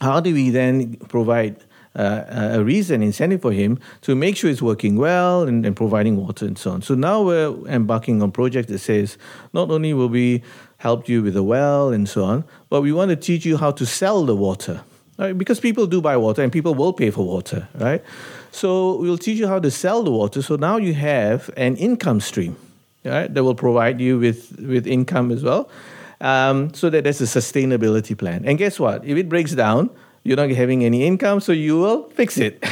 how 0.00 0.20
do 0.20 0.32
we 0.32 0.50
then 0.50 0.96
provide 1.08 1.56
uh, 1.94 2.52
a 2.58 2.64
reason, 2.64 3.02
incentive 3.02 3.40
for 3.40 3.52
him 3.52 3.78
to 4.02 4.14
make 4.14 4.36
sure 4.36 4.50
it's 4.50 4.60
working 4.60 4.96
well 4.96 5.42
and, 5.42 5.64
and, 5.64 5.74
providing 5.74 6.16
water 6.16 6.44
and 6.44 6.58
so 6.58 6.72
on. 6.72 6.82
So 6.82 6.94
now 6.94 7.22
we're 7.22 7.54
embarking 7.68 8.22
on 8.22 8.32
project 8.32 8.68
that 8.68 8.80
says 8.80 9.16
not 9.54 9.70
only 9.70 9.94
will 9.94 10.10
we 10.10 10.42
help 10.76 11.08
you 11.08 11.22
with 11.22 11.34
the 11.34 11.42
well 11.42 11.90
and 11.90 12.06
so 12.06 12.24
on, 12.24 12.44
but 12.68 12.82
we 12.82 12.92
want 12.92 13.08
to 13.10 13.16
teach 13.16 13.46
you 13.46 13.56
how 13.56 13.70
to 13.70 13.86
sell 13.86 14.26
the 14.26 14.36
water. 14.36 14.82
Right? 15.18 15.36
Because 15.36 15.58
people 15.58 15.86
do 15.86 16.02
buy 16.02 16.18
water 16.18 16.42
and 16.42 16.52
people 16.52 16.74
will 16.74 16.92
pay 16.92 17.10
for 17.10 17.26
water, 17.26 17.66
right? 17.76 18.04
So 18.50 18.96
we'll 18.96 19.16
teach 19.16 19.38
you 19.38 19.48
how 19.48 19.58
to 19.58 19.70
sell 19.70 20.02
the 20.02 20.10
water. 20.10 20.42
So 20.42 20.56
now 20.56 20.76
you 20.76 20.92
have 20.92 21.48
an 21.56 21.76
income 21.76 22.20
stream, 22.20 22.56
right, 23.02 23.32
that 23.32 23.42
will 23.42 23.54
provide 23.54 23.98
you 24.02 24.18
with, 24.18 24.60
with 24.60 24.86
income 24.86 25.30
as 25.30 25.42
well 25.42 25.70
um, 26.20 26.72
so 26.74 26.90
that 26.90 27.04
there's 27.04 27.20
a 27.20 27.24
sustainability 27.24 28.16
plan. 28.16 28.44
And 28.44 28.58
guess 28.58 28.78
what? 28.78 29.04
If 29.04 29.16
it 29.16 29.28
breaks 29.28 29.52
down, 29.52 29.90
you're 30.26 30.36
not 30.36 30.50
having 30.50 30.84
any 30.84 31.06
income, 31.06 31.40
so 31.40 31.52
you 31.52 31.78
will 31.78 32.10
fix 32.10 32.36
it. 32.36 32.64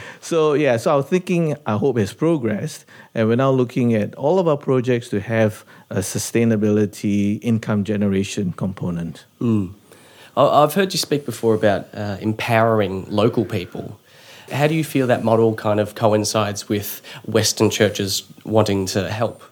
so 0.20 0.52
yeah, 0.52 0.76
so 0.76 0.96
our 0.96 1.02
thinking, 1.02 1.56
I 1.64 1.76
hope, 1.76 1.96
has 1.96 2.12
progressed, 2.12 2.84
and 3.14 3.26
we're 3.26 3.36
now 3.36 3.50
looking 3.50 3.94
at 3.94 4.14
all 4.16 4.38
of 4.38 4.46
our 4.46 4.58
projects 4.58 5.08
to 5.08 5.20
have 5.20 5.64
a 5.88 6.00
sustainability 6.00 7.38
income 7.42 7.84
generation 7.84 8.52
component. 8.52 9.24
Mm. 9.40 9.72
I've 10.36 10.74
heard 10.74 10.92
you 10.92 10.98
speak 10.98 11.24
before 11.24 11.54
about 11.54 11.86
uh, 11.94 12.18
empowering 12.20 13.06
local 13.08 13.44
people. 13.44 14.00
How 14.50 14.66
do 14.66 14.74
you 14.74 14.84
feel 14.84 15.06
that 15.06 15.24
model 15.24 15.54
kind 15.54 15.80
of 15.80 15.94
coincides 15.94 16.68
with 16.68 17.00
Western 17.24 17.70
churches 17.70 18.24
wanting 18.44 18.86
to 18.86 19.10
help? 19.10 19.42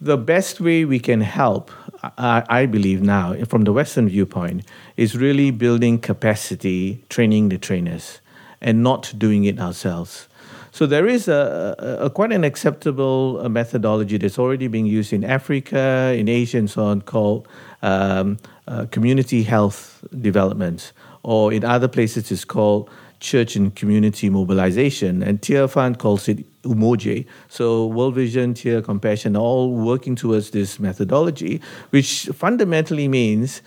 The 0.00 0.16
best 0.16 0.60
way 0.60 0.84
we 0.84 0.98
can 0.98 1.20
help 1.20 1.70
I, 2.18 2.66
believe 2.66 3.02
now, 3.02 3.34
from 3.48 3.64
the 3.64 3.72
Western 3.72 4.08
viewpoint, 4.08 4.64
is 4.96 5.16
really 5.16 5.50
building 5.50 5.98
capacity, 5.98 7.04
training 7.08 7.48
the 7.48 7.58
trainers, 7.58 8.20
and 8.60 8.82
not 8.82 9.12
doing 9.18 9.44
it 9.44 9.58
ourselves. 9.60 10.28
So 10.70 10.86
there 10.86 11.06
is 11.06 11.28
a, 11.28 11.76
a, 11.78 12.06
a, 12.06 12.10
quite 12.10 12.32
an 12.32 12.42
acceptable 12.42 13.48
methodology 13.48 14.18
that's 14.18 14.38
already 14.40 14.66
being 14.66 14.86
used 14.86 15.12
in 15.12 15.22
Africa, 15.22 16.14
in 16.16 16.28
Asia, 16.28 16.58
and 16.58 16.68
so 16.68 16.84
on, 16.84 17.02
called 17.02 17.46
um, 17.82 18.38
uh, 18.66 18.86
community 18.90 19.44
health 19.44 20.04
development, 20.20 20.92
or 21.22 21.52
in 21.52 21.64
other 21.64 21.86
places 21.86 22.32
it's 22.32 22.44
called 22.44 22.90
church 23.20 23.54
and 23.54 23.76
community 23.76 24.28
mobilization. 24.28 25.22
And 25.22 25.40
Tearfund 25.40 25.98
calls 25.98 26.28
it 26.28 26.44
Umoja. 26.64 27.24
So 27.48 27.86
World 27.86 28.14
Vision, 28.14 28.54
Tear, 28.54 28.82
Compassion, 28.82 29.36
all 29.36 29.72
working 29.72 30.16
towards 30.16 30.50
this 30.50 30.78
methodology, 30.78 31.60
which 31.90 32.28
fundamentally 32.34 33.08
means 33.08 33.62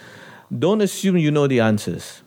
don't 0.57 0.81
assume 0.81 1.17
you 1.17 1.31
know 1.31 1.47
the 1.47 1.59
answers. 1.59 2.21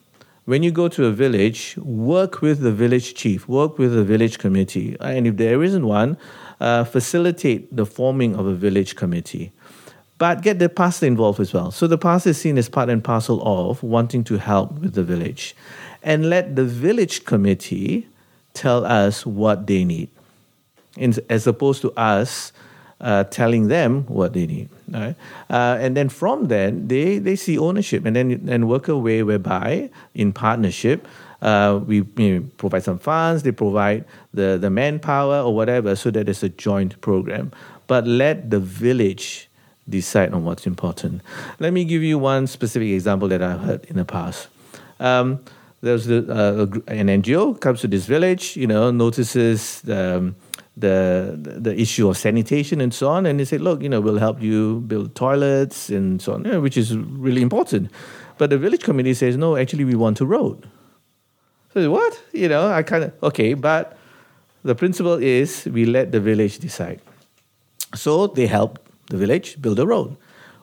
When 0.45 0.63
you 0.63 0.71
go 0.71 0.89
to 0.89 1.07
a 1.07 1.13
village, 1.13 1.77
work 1.79 2.41
with 2.41 2.61
the 2.61 2.73
village 2.73 3.15
chief, 3.15 3.47
work 3.47 3.79
with 3.79 3.95
the 3.95 4.03
village 4.03 4.39
committee, 4.39 4.97
and 5.01 5.27
if 5.27 5.37
there 5.37 5.63
isn't 5.63 5.87
one, 5.87 6.17
uh, 6.61 6.85
facilitate 6.85 7.75
the 7.75 7.87
forming 7.87 8.35
of 8.35 8.47
a 8.47 8.55
village 8.55 8.97
committee. 8.97 9.53
But 10.19 10.43
get 10.43 10.59
the 10.59 10.69
pastor 10.69 11.07
involved 11.07 11.41
as 11.41 11.55
well. 11.55 11.71
So 11.71 11.87
the 11.87 11.97
pastor 11.97 12.31
is 12.31 12.39
seen 12.39 12.59
as 12.59 12.69
part 12.69 12.91
and 12.91 13.03
parcel 13.03 13.41
of 13.43 13.83
wanting 13.83 14.25
to 14.25 14.37
help 14.37 14.73
with 14.81 14.95
the 14.95 15.03
village. 15.03 15.55
And 16.03 16.29
let 16.29 16.57
the 16.57 16.65
village 16.65 17.25
committee 17.25 18.07
tell 18.53 18.85
us 18.85 19.25
what 19.25 19.67
they 19.67 19.85
need 19.85 20.11
in, 20.97 21.15
as 21.29 21.47
opposed 21.47 21.83
to 21.83 21.93
us 21.93 22.53
uh, 23.01 23.25
telling 23.25 23.69
them 23.69 24.05
what 24.05 24.33
they 24.33 24.47
need. 24.47 24.69
Right? 24.89 25.15
Uh, 25.49 25.79
and 25.81 25.97
then 25.97 26.09
from 26.09 26.47
then, 26.47 26.89
they, 26.89 27.19
they 27.19 27.37
see 27.37 27.59
ownership 27.59 28.05
and 28.05 28.15
then 28.15 28.49
and 28.49 28.69
work 28.69 28.89
a 28.89 28.99
way 28.99 29.23
whereby, 29.23 29.91
in 30.15 30.33
partnership, 30.33 31.07
uh, 31.43 31.81
we 31.87 32.05
you 32.17 32.41
know, 32.41 32.47
provide 32.59 32.83
some 32.83 32.99
funds, 32.99 33.43
they 33.43 33.53
provide 33.53 34.05
the, 34.35 34.59
the 34.61 34.69
manpower 34.69 35.41
or 35.41 35.55
whatever, 35.55 35.97
so 35.97 36.11
that 36.11 36.29
it's 36.29 36.43
a 36.43 36.49
joint 36.49 37.01
program. 37.01 37.53
But 37.87 38.07
let 38.07 38.51
the 38.51 38.61
village 38.61 39.49
decide 39.89 40.33
on 40.33 40.45
what's 40.45 40.67
important. 40.67 41.23
Let 41.59 41.73
me 41.73 41.85
give 41.85 42.03
you 42.03 42.19
one 42.19 42.47
specific 42.47 42.89
example 42.89 43.29
that 43.29 43.43
I've 43.43 43.61
heard 43.61 43.85
in 43.87 43.97
the 43.97 44.05
past. 44.05 44.49
Um, 45.01 45.41
there's 45.81 46.05
the, 46.05 46.19
uh, 46.31 46.93
an 46.93 47.09
NGO 47.09 47.59
comes 47.59 47.81
to 47.81 47.89
this 47.89 48.05
village, 48.05 48.57
you 48.57 48.67
know, 48.67 48.91
notices 48.91 49.83
um, 49.89 50.37
the, 50.81 51.37
the 51.39 51.79
issue 51.81 52.09
of 52.09 52.17
sanitation 52.17 52.81
and 52.81 52.93
so 52.93 53.09
on. 53.09 53.27
And 53.27 53.39
they 53.39 53.45
said, 53.45 53.61
look, 53.61 53.83
you 53.83 53.89
know, 53.89 54.01
we'll 54.01 54.19
help 54.19 54.43
you 54.43 54.81
build 54.87 55.15
toilets 55.15 55.91
and 55.91 56.21
so 56.21 56.35
on, 56.35 56.45
you 56.45 56.53
know, 56.53 56.61
which 56.61 56.77
is 56.77 56.97
really 56.97 57.43
important. 57.43 57.91
But 58.39 58.51
the 58.51 58.59
village 58.59 58.83
committee 58.83 59.15
says, 59.15 59.37
no, 59.37 59.57
actually, 59.57 59.85
we 59.85 59.95
want 59.95 60.21
a 60.21 60.27
road. 60.27 60.69
So 61.75 61.91
what? 61.91 62.23
You 62.33 62.49
know, 62.49 62.69
I 62.69 62.83
kind 62.83 63.05
of, 63.05 63.13
okay, 63.23 63.55
but 63.55 63.97
the 64.65 64.75
principle 64.75 65.15
is 65.15 65.67
we 65.67 65.85
let 65.85 66.13
the 66.13 66.21
village 66.21 66.59
decide. 66.59 67.01
So 67.95 68.27
they 68.27 68.47
helped 68.47 68.81
the 69.07 69.17
village 69.17 69.61
build 69.61 69.79
a 69.79 69.87
road. 69.87 70.17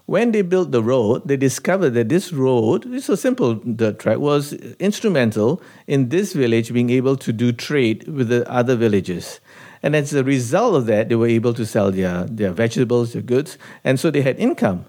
When 0.05 0.31
they 0.31 0.41
built 0.41 0.71
the 0.71 0.81
road, 0.81 1.27
they 1.27 1.35
discovered 1.35 1.89
that 1.91 2.07
this 2.07 2.31
road, 2.31 2.85
it's 2.93 3.09
a 3.09 3.17
simple 3.17 3.55
dirt 3.55 3.99
track, 3.99 4.19
was 4.19 4.53
instrumental 4.79 5.61
in 5.85 6.07
this 6.07 6.31
village 6.31 6.71
being 6.71 6.89
able 6.89 7.17
to 7.17 7.33
do 7.33 7.51
trade 7.51 8.07
with 8.07 8.29
the 8.29 8.49
other 8.49 8.77
villages. 8.77 9.41
And 9.83 9.95
as 9.95 10.13
a 10.13 10.23
result 10.23 10.75
of 10.75 10.85
that, 10.87 11.09
they 11.09 11.15
were 11.15 11.27
able 11.27 11.53
to 11.53 11.65
sell 11.65 11.91
their, 11.91 12.23
their 12.25 12.51
vegetables, 12.51 13.13
their 13.13 13.21
goods, 13.21 13.57
and 13.83 13.99
so 13.99 14.09
they 14.09 14.21
had 14.21 14.37
income. 14.39 14.85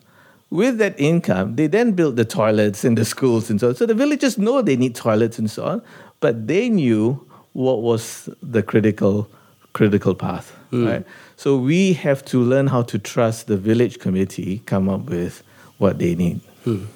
With 0.50 0.78
that 0.78 0.99
income, 0.99 1.57
they 1.57 1.66
then 1.66 1.92
built 1.92 2.16
the 2.16 2.25
toilets 2.25 2.83
and 2.85 2.97
the 2.97 3.04
schools 3.04 3.50
and 3.50 3.61
so 3.61 3.68
on. 3.68 3.75
So 3.75 3.85
the 3.85 3.95
villagers 3.95 4.38
know 4.38 4.62
they 4.62 4.76
need 4.76 4.95
toilets 4.95 5.38
and 5.38 5.50
so 5.50 5.64
on, 5.64 5.83
but 6.21 6.47
they 6.47 6.71
knew 6.71 7.26
what 7.52 7.83
was 7.83 8.30
the 8.42 8.62
critical 8.62 9.28
critical 9.75 10.14
path. 10.14 10.57
Mm. 10.73 10.87
Right? 10.87 11.07
So 11.37 11.57
we 11.57 11.92
have 11.92 12.25
to 12.26 12.40
learn 12.40 12.66
how 12.68 12.83
to 12.83 12.99
trust 12.99 13.47
the 13.47 13.57
village 13.57 13.99
committee 13.99 14.62
come 14.66 14.88
up 14.88 15.02
with 15.02 15.42
what 15.78 15.99
they 15.99 16.14
need. 16.14 16.40
Mm. 16.64 16.87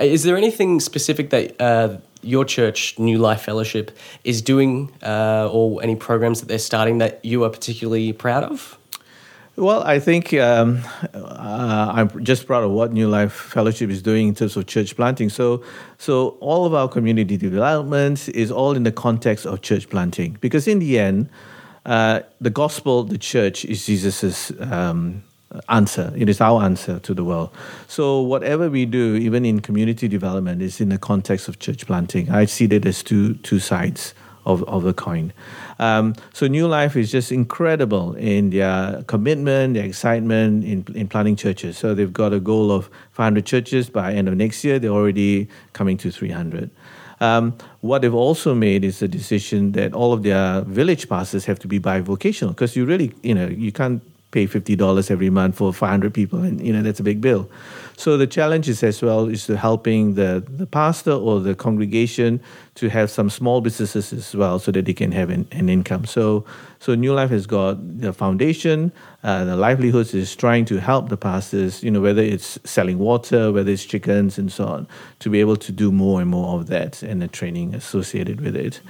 Is 0.00 0.24
there 0.24 0.36
anything 0.36 0.80
specific 0.80 1.30
that 1.30 1.58
uh, 1.60 1.96
your 2.26 2.44
church, 2.44 2.98
New 2.98 3.18
Life 3.18 3.42
Fellowship, 3.42 3.96
is 4.24 4.42
doing, 4.42 4.92
uh, 5.02 5.48
or 5.50 5.82
any 5.82 5.96
programs 5.96 6.40
that 6.40 6.48
they're 6.48 6.58
starting 6.58 6.98
that 6.98 7.24
you 7.24 7.44
are 7.44 7.50
particularly 7.50 8.12
proud 8.12 8.44
of? 8.44 8.78
Well, 9.56 9.82
I 9.84 10.00
think 10.00 10.34
um, 10.34 10.82
uh, 11.14 11.92
I'm 11.94 12.22
just 12.22 12.46
proud 12.46 12.64
of 12.64 12.72
what 12.72 12.92
New 12.92 13.08
Life 13.08 13.32
Fellowship 13.32 13.88
is 13.88 14.02
doing 14.02 14.28
in 14.28 14.34
terms 14.34 14.54
of 14.54 14.66
church 14.66 14.94
planting. 14.96 15.30
So, 15.30 15.64
so 15.96 16.36
all 16.40 16.66
of 16.66 16.74
our 16.74 16.88
community 16.88 17.38
development 17.38 18.28
is 18.28 18.50
all 18.50 18.76
in 18.76 18.82
the 18.82 18.92
context 18.92 19.46
of 19.46 19.62
church 19.62 19.88
planting, 19.88 20.36
because 20.42 20.68
in 20.68 20.78
the 20.78 20.98
end, 20.98 21.30
uh, 21.86 22.20
the 22.38 22.50
gospel, 22.50 23.04
the 23.04 23.16
church, 23.16 23.64
is 23.64 23.86
Jesus's 23.86 24.52
um, 24.60 25.22
answer. 25.68 26.12
It 26.16 26.28
is 26.28 26.40
our 26.40 26.62
answer 26.62 26.98
to 27.00 27.14
the 27.14 27.24
world. 27.24 27.50
So 27.88 28.20
whatever 28.20 28.68
we 28.70 28.86
do, 28.86 29.16
even 29.16 29.44
in 29.44 29.60
community 29.60 30.08
development, 30.08 30.62
is 30.62 30.80
in 30.80 30.88
the 30.88 30.98
context 30.98 31.48
of 31.48 31.58
church 31.58 31.86
planting. 31.86 32.30
I 32.30 32.44
see 32.46 32.66
that 32.66 32.86
as 32.86 33.02
two 33.02 33.34
two 33.34 33.58
sides 33.58 34.14
of, 34.46 34.62
of 34.64 34.84
the 34.84 34.94
coin. 34.94 35.32
Um, 35.78 36.14
so 36.32 36.46
New 36.46 36.66
Life 36.68 36.96
is 36.96 37.10
just 37.10 37.32
incredible 37.32 38.14
in 38.14 38.50
their 38.50 39.02
commitment, 39.02 39.74
their 39.74 39.84
excitement 39.84 40.64
in, 40.64 40.86
in 40.94 41.08
planting 41.08 41.36
churches. 41.36 41.76
So 41.76 41.94
they've 41.94 42.12
got 42.12 42.32
a 42.32 42.40
goal 42.40 42.70
of 42.70 42.88
500 43.12 43.44
churches 43.44 43.90
by 43.90 44.14
end 44.14 44.28
of 44.28 44.36
next 44.36 44.64
year. 44.64 44.78
They're 44.78 44.90
already 44.90 45.48
coming 45.72 45.98
to 45.98 46.10
300. 46.10 46.70
Um, 47.20 47.56
what 47.80 48.02
they've 48.02 48.14
also 48.14 48.54
made 48.54 48.84
is 48.84 49.02
a 49.02 49.08
decision 49.08 49.72
that 49.72 49.92
all 49.94 50.12
of 50.12 50.22
their 50.22 50.62
village 50.62 51.08
pastors 51.08 51.44
have 51.46 51.58
to 51.60 51.68
be 51.68 51.80
bivocational 51.80 52.50
because 52.50 52.76
you 52.76 52.84
really, 52.84 53.14
you 53.22 53.34
know, 53.34 53.48
you 53.48 53.72
can't 53.72 54.02
pay 54.36 54.46
$50 54.46 55.10
every 55.10 55.30
month 55.30 55.56
for 55.56 55.72
500 55.72 56.12
people 56.12 56.42
and 56.42 56.60
you 56.60 56.72
know 56.72 56.82
that's 56.82 57.00
a 57.00 57.02
big 57.02 57.22
bill 57.22 57.48
so 57.96 58.18
the 58.18 58.26
challenge 58.26 58.68
is 58.68 58.82
as 58.82 59.00
well 59.00 59.26
is 59.26 59.46
to 59.46 59.56
helping 59.56 60.14
the, 60.14 60.44
the 60.48 60.66
pastor 60.66 61.12
or 61.12 61.40
the 61.40 61.54
congregation 61.54 62.40
to 62.74 62.90
have 62.90 63.10
some 63.10 63.30
small 63.30 63.62
businesses 63.62 64.12
as 64.12 64.36
well 64.36 64.58
so 64.58 64.70
that 64.70 64.84
they 64.84 64.92
can 64.92 65.12
have 65.12 65.30
an, 65.30 65.48
an 65.50 65.70
income. 65.70 66.04
So, 66.04 66.44
so 66.78 66.94
New 66.94 67.14
Life 67.14 67.30
has 67.30 67.46
got 67.46 67.76
the 67.98 68.12
foundation, 68.12 68.92
uh, 69.24 69.44
the 69.46 69.56
livelihoods 69.56 70.12
is 70.12 70.36
trying 70.36 70.66
to 70.66 70.78
help 70.78 71.08
the 71.08 71.16
pastors, 71.16 71.82
you 71.82 71.90
know, 71.90 72.02
whether 72.02 72.20
it's 72.20 72.58
selling 72.64 72.98
water, 72.98 73.50
whether 73.50 73.70
it's 73.70 73.84
chickens 73.84 74.36
and 74.36 74.52
so 74.52 74.66
on, 74.66 74.88
to 75.20 75.30
be 75.30 75.40
able 75.40 75.56
to 75.56 75.72
do 75.72 75.90
more 75.90 76.20
and 76.20 76.30
more 76.30 76.60
of 76.60 76.66
that 76.66 77.02
and 77.02 77.22
the 77.22 77.28
training 77.28 77.74
associated 77.74 78.42
with 78.42 78.54
it. 78.54 78.80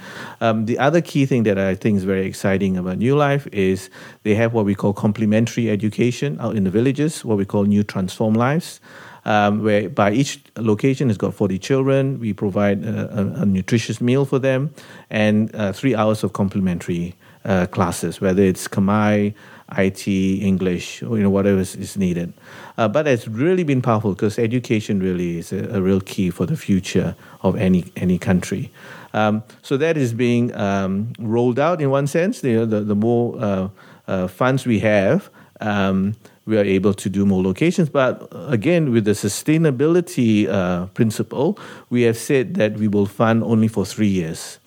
Um, 0.41 0.65
the 0.65 0.77
other 0.77 0.99
key 0.99 1.25
thing 1.25 1.43
that 1.43 1.57
I 1.57 1.75
think 1.75 1.95
is 1.95 2.03
very 2.03 2.25
exciting 2.25 2.75
about 2.75 2.97
New 2.97 3.15
Life 3.15 3.47
is 3.53 3.89
they 4.23 4.35
have 4.35 4.53
what 4.53 4.65
we 4.65 4.75
call 4.75 4.91
complementary 4.91 5.69
education 5.69 6.37
out 6.41 6.57
in 6.57 6.65
the 6.65 6.69
villages, 6.69 7.23
what 7.23 7.37
we 7.37 7.45
call 7.45 7.63
New 7.63 7.83
Transform 7.83 8.33
Lives 8.33 8.81
um, 9.27 9.61
where 9.61 9.89
by 9.89 10.11
each 10.11 10.39
location 10.55 11.09
has 11.09 11.17
got 11.17 11.33
40 11.33 11.59
children. 11.59 12.19
We 12.19 12.33
provide 12.33 12.83
a, 12.83 13.19
a, 13.19 13.41
a 13.41 13.45
nutritious 13.45 13.99
meal 14.01 14.25
for 14.25 14.39
them 14.39 14.73
and 15.09 15.53
uh, 15.53 15.73
three 15.73 15.93
hours 15.95 16.23
of 16.23 16.33
complimentary 16.33 17.13
uh, 17.43 17.65
classes, 17.67 18.19
whether 18.21 18.41
it's 18.41 18.67
Khmer, 18.67 19.33
IT, 19.77 20.07
English, 20.07 21.01
you 21.01 21.17
know, 21.17 21.29
whatever 21.29 21.59
is, 21.59 21.75
is 21.75 21.97
needed. 21.97 22.33
Uh, 22.77 22.87
but 22.87 23.05
it's 23.05 23.27
really 23.27 23.63
been 23.63 23.81
powerful 23.81 24.13
because 24.13 24.39
education 24.39 25.01
really 25.01 25.39
is 25.39 25.51
a, 25.51 25.75
a, 25.75 25.81
real 25.81 25.99
key 25.99 26.29
for 26.29 26.45
the 26.45 26.55
future 26.55 27.15
of 27.41 27.57
any, 27.57 27.83
any 27.97 28.17
country. 28.17 28.71
Um, 29.13 29.43
so 29.61 29.75
that 29.75 29.97
is 29.97 30.13
being 30.13 30.55
um, 30.55 31.11
rolled 31.19 31.59
out 31.59 31.81
in 31.81 31.89
one 31.89 32.07
sense. 32.07 32.39
The, 32.41 32.65
the, 32.65 32.95
more 32.95 33.37
uh, 33.39 33.69
uh, 34.07 34.27
funds 34.27 34.65
we 34.65 34.79
have, 34.79 35.29
um, 35.59 36.15
we 36.47 36.57
are 36.57 36.63
able 36.63 36.93
to 36.95 37.09
do 37.09 37.25
more 37.25 37.43
locations. 37.43 37.89
But 37.89 38.27
again, 38.31 38.91
with 38.91 39.05
the 39.05 39.11
sustainability 39.11 40.47
uh, 40.47 40.87
principle, 40.87 41.59
we 41.89 42.03
have 42.03 42.17
said 42.17 42.55
that 42.55 42.77
we 42.77 42.87
will 42.87 43.05
fund 43.05 43.43
only 43.43 43.67
for 43.67 43.85
three 43.85 44.07
years. 44.07 44.59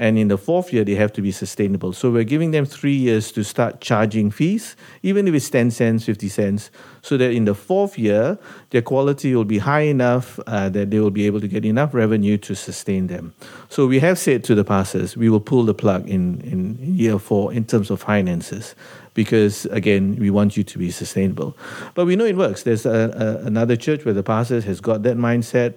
And 0.00 0.16
in 0.16 0.28
the 0.28 0.38
fourth 0.38 0.72
year, 0.72 0.84
they 0.84 0.94
have 0.94 1.12
to 1.14 1.22
be 1.22 1.32
sustainable. 1.32 1.92
So 1.92 2.12
we're 2.12 2.22
giving 2.22 2.52
them 2.52 2.64
three 2.64 2.94
years 2.94 3.32
to 3.32 3.42
start 3.42 3.80
charging 3.80 4.30
fees, 4.30 4.76
even 5.02 5.26
if 5.26 5.34
it's 5.34 5.50
10 5.50 5.72
cents, 5.72 6.04
50 6.04 6.28
cents, 6.28 6.70
so 7.02 7.16
that 7.16 7.32
in 7.32 7.46
the 7.46 7.54
fourth 7.54 7.98
year, 7.98 8.38
their 8.70 8.82
quality 8.82 9.34
will 9.34 9.44
be 9.44 9.58
high 9.58 9.80
enough 9.80 10.38
uh, 10.46 10.68
that 10.68 10.92
they 10.92 11.00
will 11.00 11.10
be 11.10 11.26
able 11.26 11.40
to 11.40 11.48
get 11.48 11.64
enough 11.64 11.94
revenue 11.94 12.38
to 12.38 12.54
sustain 12.54 13.08
them. 13.08 13.34
So 13.70 13.88
we 13.88 13.98
have 13.98 14.20
said 14.20 14.44
to 14.44 14.54
the 14.54 14.62
pastors, 14.62 15.16
we 15.16 15.28
will 15.28 15.40
pull 15.40 15.64
the 15.64 15.74
plug 15.74 16.08
in, 16.08 16.42
in 16.42 16.78
year 16.80 17.18
four 17.18 17.52
in 17.52 17.64
terms 17.64 17.90
of 17.90 18.00
finances 18.00 18.76
because 19.18 19.64
again 19.80 20.14
we 20.14 20.30
want 20.30 20.56
you 20.56 20.62
to 20.62 20.78
be 20.78 20.92
sustainable. 20.92 21.56
But 21.94 22.06
we 22.06 22.14
know 22.14 22.24
it 22.24 22.36
works. 22.36 22.62
There's 22.62 22.86
a, 22.86 23.00
a, 23.24 23.46
another 23.46 23.74
church 23.74 24.04
where 24.04 24.14
the 24.14 24.22
pastor 24.22 24.60
has 24.60 24.80
got 24.80 25.02
that 25.02 25.16
mindset 25.16 25.74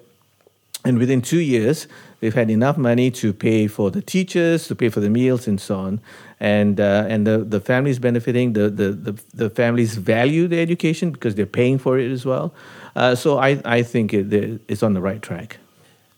and 0.86 1.00
within 1.00 1.24
two 1.24 1.40
years 1.40 1.88
they've 2.20 2.36
had 2.36 2.52
enough 2.52 2.78
money 2.78 3.10
to 3.10 3.34
pay 3.34 3.66
for 3.66 3.90
the 3.90 4.04
teachers 4.04 4.68
to 4.68 4.76
pay 4.76 4.90
for 4.90 5.00
the 5.00 5.10
meals 5.10 5.48
and 5.48 5.60
so 5.60 5.80
on. 5.80 6.02
And 6.40 6.80
uh, 6.80 7.14
and 7.14 7.26
the, 7.26 7.40
the 7.40 7.60
families 7.60 7.98
benefiting 7.98 8.54
the, 8.54 8.70
the, 8.70 8.90
the, 9.08 9.14
the, 9.34 9.50
families 9.50 9.96
value 9.96 10.48
the 10.48 10.60
education 10.60 11.10
because 11.10 11.34
they're 11.34 11.56
paying 11.62 11.80
for 11.80 11.98
it 11.98 12.12
as 12.12 12.24
well. 12.28 12.54
Uh, 12.96 13.16
so 13.16 13.40
I, 13.40 13.60
I 13.66 13.82
think 13.82 14.14
it, 14.14 14.32
it's 14.68 14.84
on 14.84 14.94
the 14.94 15.02
right 15.02 15.22
track 15.24 15.58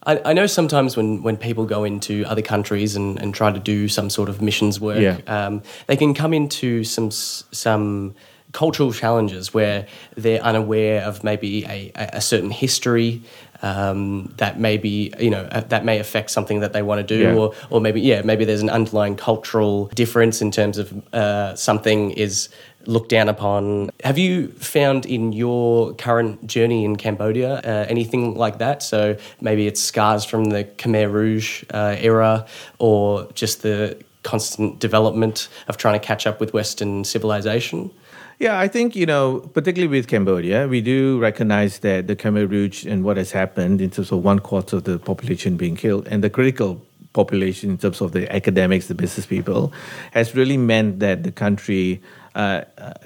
I, 0.06 0.22
I, 0.26 0.34
know 0.34 0.48
sometimes 0.48 0.98
when, 0.98 1.24
when 1.24 1.38
people 1.38 1.66
go 1.66 1.84
into 1.84 2.26
other 2.26 2.42
countries 2.42 2.96
and, 2.96 3.20
and 3.20 3.34
try 3.34 3.52
to 3.52 3.60
do 3.60 3.88
some 3.88 4.10
sort 4.10 4.30
of 4.30 4.42
missions 4.42 4.80
work, 4.80 5.00
yeah. 5.00 5.20
um, 5.28 5.64
they 5.88 5.96
can 5.96 6.14
come 6.14 6.34
into 6.34 6.84
some 6.84 7.12
some 7.12 8.16
cultural 8.52 8.94
challenges 8.94 9.54
where 9.54 9.88
they're 10.16 10.42
unaware 10.42 11.02
of 11.02 11.24
maybe 11.24 11.66
a, 11.66 11.92
a 11.96 12.22
certain 12.22 12.52
history 12.52 13.24
um, 13.64 14.34
that 14.38 14.60
maybe 14.60 15.14
you 15.20 15.30
know 15.30 15.44
uh, 15.52 15.62
that 15.62 15.86
may 15.86 15.98
affect 16.00 16.30
something 16.30 16.60
that 16.60 16.74
they 16.74 16.82
want 16.82 17.00
to 17.00 17.04
do, 17.18 17.24
yeah. 17.24 17.34
or 17.34 17.54
or 17.70 17.82
maybe 17.82 18.02
yeah 18.02 18.22
maybe 18.22 18.46
there's 18.46 18.62
an 18.62 18.70
underlying 18.70 19.16
cultural 19.16 19.88
difference 19.96 20.42
in 20.42 20.52
terms 20.52 20.78
of 20.78 21.14
uh, 21.14 21.56
something 21.56 22.12
is 22.12 22.50
looked 22.86 23.10
down 23.10 23.30
upon. 23.30 23.90
Have 24.04 24.18
you 24.18 24.50
found 24.50 25.06
in 25.06 25.32
your 25.34 25.94
current 25.96 26.46
journey 26.48 26.86
in 26.86 26.96
Cambodia 26.96 27.60
uh, 27.60 27.86
anything 27.90 28.36
like 28.36 28.60
that? 28.60 28.84
So 28.84 29.18
maybe 29.42 29.68
it's 29.68 29.82
scars 29.82 30.26
from 30.26 30.46
the 30.46 30.64
Khmer 30.64 31.12
Rouge 31.12 31.64
uh, 31.74 31.96
era, 32.00 32.46
or 32.80 33.28
just 33.34 33.62
the 33.62 33.98
constant 34.24 34.80
development 34.80 35.50
of 35.68 35.78
trying 35.78 36.00
to 36.00 36.06
catch 36.06 36.26
up 36.26 36.40
with 36.40 36.54
Western 36.54 37.04
civilization. 37.04 37.92
Yeah, 38.40 38.60
I 38.60 38.68
think, 38.68 38.96
you 38.96 39.06
know, 39.06 39.40
particularly 39.54 39.88
with 39.88 40.08
Cambodia, 40.08 40.68
we 40.68 40.82
do 40.82 41.20
recognize 41.20 41.80
that 41.80 42.08
the 42.08 42.16
Khmer 42.16 42.50
Rouge 42.50 42.86
and 42.86 43.04
what 43.04 43.18
has 43.18 43.32
happened 43.32 43.80
in 43.80 43.90
terms 43.90 44.12
of 44.12 44.24
one 44.24 44.40
quarter 44.40 44.78
of 44.78 44.86
the 44.86 44.98
population 44.98 45.56
being 45.56 45.76
killed 45.76 46.08
and 46.08 46.24
the 46.24 46.30
critical 46.30 46.82
population 47.14 47.70
in 47.70 47.78
terms 47.78 48.02
of 48.02 48.12
the 48.12 48.30
academics, 48.34 48.88
the 48.88 48.96
business 48.96 49.26
people, 49.26 49.72
has 50.12 50.36
really 50.36 50.58
meant 50.58 51.00
that 51.00 51.24
the 51.24 51.32
country 51.32 52.02
uh, 52.36 52.62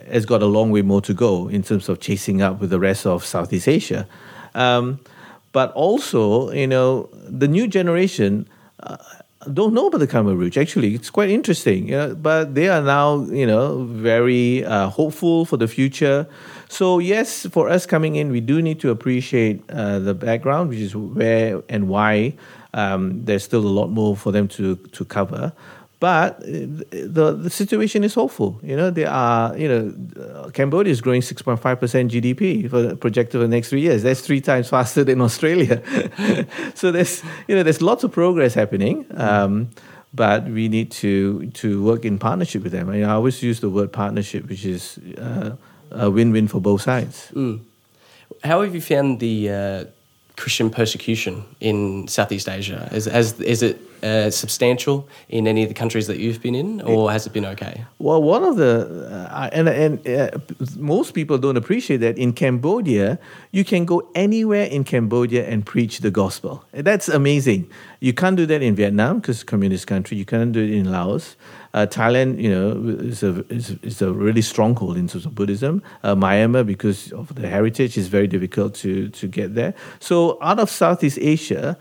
has 0.09 0.25
got 0.25 0.41
a 0.41 0.45
long 0.45 0.71
way 0.71 0.81
more 0.81 1.01
to 1.01 1.13
go 1.13 1.47
in 1.47 1.63
terms 1.63 1.89
of 1.89 1.99
chasing 1.99 2.41
up 2.41 2.59
with 2.59 2.69
the 2.69 2.79
rest 2.79 3.05
of 3.05 3.25
Southeast 3.25 3.67
Asia. 3.67 4.07
Um, 4.55 4.99
but 5.51 5.71
also, 5.73 6.51
you 6.51 6.67
know, 6.67 7.09
the 7.13 7.47
new 7.47 7.67
generation 7.67 8.47
uh, 8.83 8.97
don't 9.53 9.73
know 9.73 9.87
about 9.87 9.99
the 9.99 10.07
Khmer 10.07 10.37
Rouge. 10.37 10.57
Actually, 10.57 10.93
it's 10.93 11.09
quite 11.09 11.29
interesting. 11.29 11.87
You 11.87 11.97
know, 11.97 12.15
but 12.15 12.55
they 12.55 12.69
are 12.69 12.81
now, 12.81 13.23
you 13.25 13.45
know, 13.45 13.85
very 13.85 14.65
uh, 14.65 14.89
hopeful 14.89 15.45
for 15.45 15.57
the 15.57 15.67
future. 15.67 16.27
So 16.69 16.99
yes, 16.99 17.45
for 17.51 17.69
us 17.69 17.85
coming 17.85 18.15
in, 18.15 18.31
we 18.31 18.41
do 18.41 18.61
need 18.61 18.79
to 18.81 18.89
appreciate 18.89 19.63
uh, 19.69 19.99
the 19.99 20.13
background, 20.13 20.69
which 20.69 20.79
is 20.79 20.95
where 20.95 21.63
and 21.69 21.87
why 21.87 22.33
um, 22.73 23.23
there's 23.25 23.43
still 23.43 23.65
a 23.65 23.73
lot 23.79 23.87
more 23.87 24.15
for 24.15 24.31
them 24.31 24.47
to 24.49 24.75
to 24.75 25.05
cover. 25.05 25.53
But 25.99 26.41
the 26.41 27.31
the 27.33 27.49
situation 27.49 28.03
is 28.03 28.13
hopeful. 28.13 28.60
You 28.62 28.75
know, 28.75 28.91
there 28.91 29.10
are 29.10 29.57
you 29.57 29.67
know, 29.67 30.51
Cambodia 30.53 30.91
is 30.91 31.01
growing 31.01 31.23
six 31.23 31.41
point 31.41 31.60
five 31.60 31.79
percent 31.79 32.12
GDP 32.12 32.69
for 32.69 32.95
projected 32.95 33.33
for 33.33 33.39
the 33.39 33.47
next 33.47 33.69
three 33.69 33.81
years. 33.81 34.03
That's 34.03 34.21
three 34.21 34.41
times 34.41 34.69
faster 34.69 35.03
than 35.03 35.21
Australia. 35.21 35.81
so 36.75 36.91
there's 36.91 37.23
you 37.47 37.55
know 37.55 37.63
there's 37.63 37.81
lots 37.81 38.03
of 38.03 38.12
progress 38.12 38.53
happening. 38.53 39.07
Um, 39.15 39.69
but 40.13 40.45
we 40.45 40.67
need 40.67 40.91
to 40.91 41.47
to 41.62 41.83
work 41.83 42.05
in 42.05 42.19
partnership 42.19 42.63
with 42.63 42.71
them. 42.71 42.89
I, 42.89 42.93
mean, 42.93 43.03
I 43.03 43.13
always 43.13 43.41
use 43.41 43.60
the 43.60 43.69
word 43.69 43.91
partnership, 43.91 44.47
which 44.47 44.65
is 44.65 44.99
uh, 45.17 45.55
a 45.91 46.10
win-win 46.12 46.47
for 46.47 46.62
both 46.62 46.81
sides. 46.81 47.31
Mm. 47.33 47.62
How 48.43 48.62
have 48.62 48.75
you 48.75 48.81
found 48.81 49.19
the 49.19 49.49
uh, 49.49 49.86
Christian 50.38 50.69
persecution 50.69 51.43
in 51.60 52.08
Southeast 52.08 52.47
Asia? 52.47 52.88
Is, 52.91 53.06
has, 53.06 53.39
is 53.41 53.62
it 53.63 53.82
uh, 54.04 54.30
substantial 54.30 55.10
in 55.30 55.47
any 55.47 55.63
of 55.63 55.69
the 55.69 55.73
countries 55.73 56.06
that 56.08 56.19
you've 56.19 56.41
been 56.41 56.54
in, 56.54 56.82
or 56.82 57.12
has 57.12 57.26
it 57.26 57.34
been 57.34 57.45
okay? 57.45 57.84
Well, 57.97 58.21
one 58.21 58.43
of 58.43 58.56
the 58.56 59.30
uh, 59.32 59.50
and 59.52 59.67
and 59.67 60.08
uh, 60.08 60.38
most 60.78 61.13
people 61.15 61.39
don't 61.39 61.58
appreciate 61.58 61.97
that 61.97 62.17
in 62.17 62.34
Cambodia, 62.34 63.17
you 63.52 63.63
can 63.65 63.86
go 63.86 64.08
anywhere 64.13 64.65
in 64.65 64.84
Cambodia 64.84 65.47
and 65.47 65.65
preach 65.65 66.00
the 66.00 66.12
gospel. 66.12 66.63
That's 66.71 67.10
amazing. 67.10 67.69
You 68.00 68.13
can't 68.13 68.38
do 68.38 68.45
that 68.45 68.62
in 68.62 68.76
Vietnam 68.76 69.19
because 69.19 69.38
it's 69.38 69.43
a 69.43 69.47
communist 69.47 69.88
country. 69.88 70.17
You 70.17 70.26
can't 70.26 70.52
do 70.52 70.62
it 70.62 70.69
in 70.69 70.91
Laos. 70.91 71.36
Uh, 71.73 71.86
Thailand, 71.86 72.41
you 72.41 72.49
know, 72.49 72.71
is 72.99 73.23
a 73.23 73.45
is, 73.49 73.71
is, 73.82 74.01
a 74.01 74.12
really 74.12 74.41
stronghold 74.41 74.97
in 74.97 75.08
terms 75.08 75.25
of 75.25 75.36
Buddhism. 75.36 75.84
Uh, 76.03 76.15
Myanmar, 76.15 76.65
because 76.65 77.12
of 77.12 77.36
the 77.36 77.47
heritage, 77.47 77.97
is 77.97 78.08
very 78.08 78.27
difficult 78.27 78.73
to 78.75 79.10
to 79.10 79.27
get 79.27 79.56
there. 79.56 79.73
So 79.99 80.38
out 80.41 80.60
of 80.60 80.69
Southeast 80.69 81.19
Asia, 81.21 81.77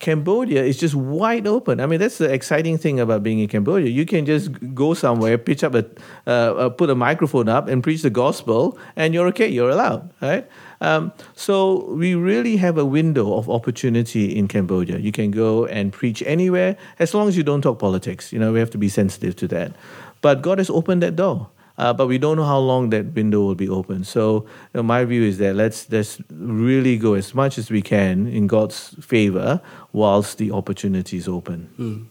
Cambodia 0.00 0.64
is 0.64 0.78
just 0.78 0.94
wide 0.94 1.46
open. 1.46 1.78
I 1.78 1.86
mean, 1.86 2.00
that's 2.00 2.16
the 2.16 2.32
exciting 2.32 2.78
thing 2.78 2.98
about 2.98 3.22
being 3.22 3.38
in 3.38 3.48
Cambodia. 3.48 3.90
You 3.90 4.06
can 4.06 4.24
just 4.24 4.50
go 4.74 4.94
somewhere, 4.94 5.36
pitch 5.36 5.62
up 5.62 5.74
a, 5.74 5.84
uh, 6.26 6.30
uh, 6.30 6.68
put 6.70 6.88
a 6.88 6.94
microphone 6.94 7.50
up, 7.50 7.68
and 7.68 7.82
preach 7.82 8.00
the 8.00 8.10
gospel, 8.10 8.78
and 8.96 9.12
you're 9.12 9.28
okay. 9.28 9.46
You're 9.46 9.68
allowed, 9.68 10.10
right? 10.22 10.48
Um, 10.80 11.12
so 11.34 11.84
we 11.92 12.14
really 12.14 12.56
have 12.56 12.78
a 12.78 12.84
window 12.84 13.34
of 13.34 13.50
opportunity 13.50 14.36
in 14.36 14.48
Cambodia. 14.48 14.98
You 14.98 15.12
can 15.12 15.30
go 15.30 15.66
and 15.66 15.92
preach 15.92 16.22
anywhere 16.26 16.78
as 16.98 17.12
long 17.12 17.28
as 17.28 17.36
you 17.36 17.42
don't 17.42 17.60
talk 17.60 17.78
politics. 17.78 18.32
You 18.32 18.38
know, 18.38 18.52
we 18.52 18.58
have 18.58 18.70
to 18.70 18.78
be 18.78 18.88
sensitive 18.88 19.36
to 19.36 19.48
that. 19.48 19.76
But 20.22 20.40
God 20.40 20.58
has 20.58 20.70
opened 20.70 21.02
that 21.02 21.14
door. 21.14 21.50
Uh, 21.80 21.94
but 21.94 22.06
we 22.06 22.18
don't 22.18 22.36
know 22.36 22.44
how 22.44 22.58
long 22.58 22.90
that 22.90 23.06
window 23.14 23.40
will 23.40 23.54
be 23.54 23.68
open. 23.68 24.04
So, 24.04 24.44
you 24.44 24.74
know, 24.74 24.82
my 24.82 25.02
view 25.06 25.22
is 25.22 25.38
that 25.38 25.56
let's 25.56 25.90
let's 25.90 26.20
really 26.28 26.98
go 26.98 27.14
as 27.14 27.34
much 27.34 27.56
as 27.56 27.70
we 27.70 27.80
can 27.80 28.26
in 28.26 28.46
God's 28.46 28.94
favor 29.00 29.62
whilst 29.92 30.36
the 30.36 30.52
opportunity 30.52 31.16
is 31.16 31.26
open. 31.26 31.70
Mm. 31.78 32.04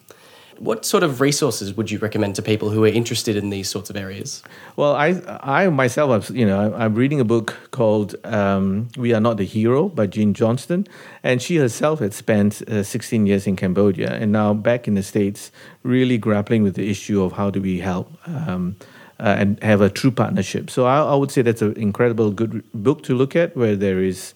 What 0.58 0.86
sort 0.86 1.04
of 1.04 1.22
resources 1.22 1.78
would 1.78 1.92
you 1.92 2.00
recommend 2.00 2.36
to 2.36 2.42
people 2.42 2.72
who 2.72 2.84
are 2.84 2.94
interested 3.02 3.38
in 3.38 3.52
these 3.52 3.70
sorts 3.70 3.92
of 3.92 3.96
areas? 3.96 4.44
Well, 4.76 4.96
I, 4.96 5.22
I 5.42 5.70
myself, 5.70 6.32
you 6.32 6.48
know, 6.48 6.74
I'm 6.74 6.96
reading 6.96 7.20
a 7.22 7.24
book 7.24 7.56
called 7.70 8.16
um, 8.26 8.88
"We 8.98 9.14
Are 9.14 9.22
Not 9.22 9.38
the 9.38 9.46
Hero" 9.46 9.88
by 9.88 10.08
Jean 10.08 10.34
Johnson, 10.34 10.88
and 11.22 11.44
she 11.44 11.58
herself 11.58 12.00
had 12.00 12.16
spent 12.16 12.64
uh, 12.64 12.82
16 12.82 13.28
years 13.28 13.46
in 13.46 13.56
Cambodia 13.56 14.16
and 14.16 14.32
now 14.32 14.52
back 14.56 14.88
in 14.88 14.96
the 14.96 15.04
states, 15.04 15.52
really 15.84 16.18
grappling 16.18 16.64
with 16.64 16.74
the 16.74 16.90
issue 16.90 17.22
of 17.22 17.34
how 17.34 17.52
do 17.52 17.62
we 17.62 17.80
help. 17.80 18.08
Um, 18.28 18.76
uh, 19.20 19.36
and 19.38 19.62
have 19.64 19.82
a 19.82 19.90
true 19.90 20.12
partnership. 20.12 20.70
So 20.70 20.86
I, 20.86 21.02
I, 21.02 21.16
would 21.16 21.32
say 21.32 21.42
that's 21.42 21.62
an 21.62 21.74
incredible 21.74 22.32
good 22.32 22.64
book 22.74 23.04
to 23.04 23.16
look 23.16 23.36
at 23.36 23.56
where 23.56 23.76
there 23.76 24.02
is 24.02 24.34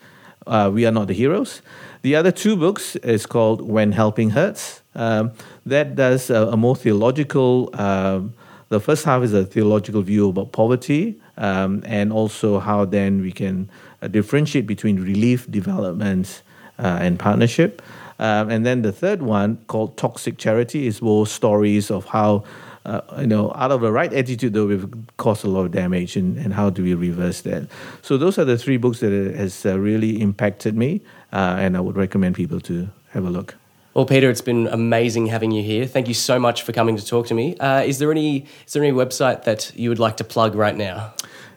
uh, 0.47 0.69
We 0.73 0.85
Are 0.85 0.91
Not 0.91 1.07
the 1.07 1.13
Heroes. 1.13 1.61
The 2.01 2.15
other 2.15 2.31
two 2.31 2.57
books 2.57 2.95
is 2.97 3.25
called 3.25 3.61
When 3.61 3.93
Helping 3.93 4.31
Hurts. 4.31 4.81
Um, 4.95 5.31
that 5.65 5.95
does 5.95 6.29
a, 6.29 6.47
a 6.47 6.57
more 6.57 6.75
theological, 6.75 7.69
um, 7.73 8.33
the 8.69 8.79
first 8.79 9.05
half 9.05 9.23
is 9.23 9.33
a 9.33 9.45
theological 9.45 10.01
view 10.01 10.29
about 10.29 10.51
poverty 10.51 11.19
um, 11.37 11.81
and 11.85 12.11
also 12.11 12.59
how 12.59 12.85
then 12.85 13.21
we 13.21 13.31
can 13.31 13.69
uh, 14.01 14.07
differentiate 14.07 14.67
between 14.67 14.99
relief, 14.99 15.49
development, 15.49 16.41
uh, 16.77 16.97
and 17.01 17.19
partnership. 17.19 17.81
Um, 18.19 18.49
and 18.49 18.65
then 18.65 18.81
the 18.81 18.91
third 18.91 19.21
one 19.21 19.57
called 19.67 19.97
Toxic 19.97 20.37
Charity 20.37 20.87
is 20.87 21.01
more 21.01 21.25
stories 21.25 21.89
of 21.89 22.05
how 22.05 22.43
uh, 22.85 23.01
you 23.19 23.27
know, 23.27 23.51
out 23.55 23.71
of 23.71 23.81
the 23.81 23.91
right 23.91 24.11
attitude, 24.11 24.53
though, 24.53 24.67
we've 24.67 24.87
caused 25.17 25.45
a 25.45 25.47
lot 25.47 25.65
of 25.65 25.71
damage, 25.71 26.17
and, 26.17 26.37
and 26.37 26.53
how 26.53 26.69
do 26.69 26.83
we 26.83 26.93
reverse 26.93 27.41
that? 27.41 27.69
So 28.01 28.17
those 28.17 28.37
are 28.37 28.45
the 28.45 28.57
three 28.57 28.77
books 28.77 28.99
that 28.99 29.11
has 29.11 29.65
uh, 29.65 29.79
really 29.79 30.21
impacted 30.21 30.75
me, 30.75 31.01
uh, 31.31 31.57
and 31.59 31.77
I 31.77 31.79
would 31.79 31.95
recommend 31.95 32.35
people 32.35 32.59
to 32.61 32.89
have 33.11 33.25
a 33.25 33.29
look. 33.29 33.55
Well, 33.93 34.05
Peter, 34.05 34.29
it's 34.29 34.41
been 34.41 34.67
amazing 34.67 35.27
having 35.27 35.51
you 35.51 35.61
here. 35.61 35.85
Thank 35.85 36.07
you 36.07 36.15
so 36.15 36.39
much 36.39 36.63
for 36.63 36.73
coming 36.73 36.97
to 36.97 37.05
talk 37.05 37.27
to 37.27 37.35
me. 37.35 37.55
Uh, 37.57 37.83
is 37.83 37.99
there 37.99 38.11
any 38.11 38.47
is 38.65 38.73
there 38.73 38.83
any 38.83 38.91
website 38.91 39.43
that 39.43 39.71
you 39.75 39.89
would 39.89 39.99
like 39.99 40.17
to 40.17 40.23
plug 40.23 40.55
right 40.55 40.75
now? 40.75 41.13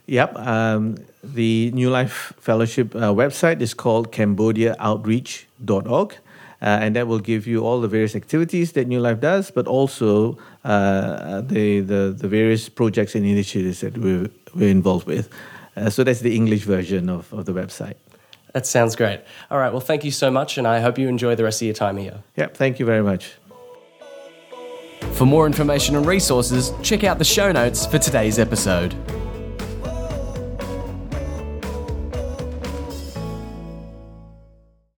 Yep. 0.07 0.37
Um, 0.37 0.97
the 1.25 1.71
New 1.73 1.89
Life 1.89 2.35
Fellowship 2.39 2.95
uh, 2.95 3.13
website 3.13 3.63
is 3.63 3.73
called 3.75 4.13
CambodiaOutreach.org. 4.13 6.17
Uh, 6.63 6.79
and 6.81 6.97
that 6.97 7.07
will 7.07 7.19
give 7.19 7.47
you 7.47 7.65
all 7.65 7.81
the 7.81 7.89
various 7.89 8.17
activities 8.17 8.73
that 8.73 8.89
New 8.89 9.01
Life 9.01 9.21
does, 9.21 9.51
but 9.51 9.67
also 9.67 10.39
uh, 10.67 11.43
the, 11.43 11.81
the, 11.81 12.15
the 12.17 12.29
various 12.29 12.69
projects 12.69 13.15
and 13.15 13.25
initiatives 13.25 13.81
that 13.81 13.97
we're, 13.97 14.29
we're 14.55 14.69
involved 14.69 15.07
with. 15.07 15.31
Uh, 15.77 15.89
so 15.89 16.03
that's 16.03 16.21
the 16.21 16.35
English 16.35 16.65
version 16.65 17.09
of, 17.09 17.33
of 17.33 17.45
the 17.45 17.53
website. 17.53 17.95
That 18.53 18.67
sounds 18.67 18.97
great. 18.97 19.21
All 19.51 19.59
right, 19.59 19.71
well, 19.71 19.81
thank 19.81 20.03
you 20.05 20.11
so 20.11 20.31
much, 20.31 20.59
and 20.59 20.67
I 20.67 20.81
hope 20.81 20.99
you 20.99 21.09
enjoy 21.09 21.37
the 21.37 21.45
rest 21.45 21.63
of 21.63 21.67
your 21.67 21.75
time 21.75 21.97
here. 21.99 22.23
Yeah, 22.37 22.49
thank 22.49 22.81
you 22.81 22.87
very 22.87 23.03
much. 23.03 23.35
For 25.13 25.25
more 25.25 25.47
information 25.47 25.95
and 25.95 26.05
resources, 26.05 26.73
check 26.83 27.05
out 27.05 27.19
the 27.19 27.25
show 27.25 27.53
notes 27.53 27.87
for 27.87 27.99
today's 27.99 28.39
episode. 28.39 28.95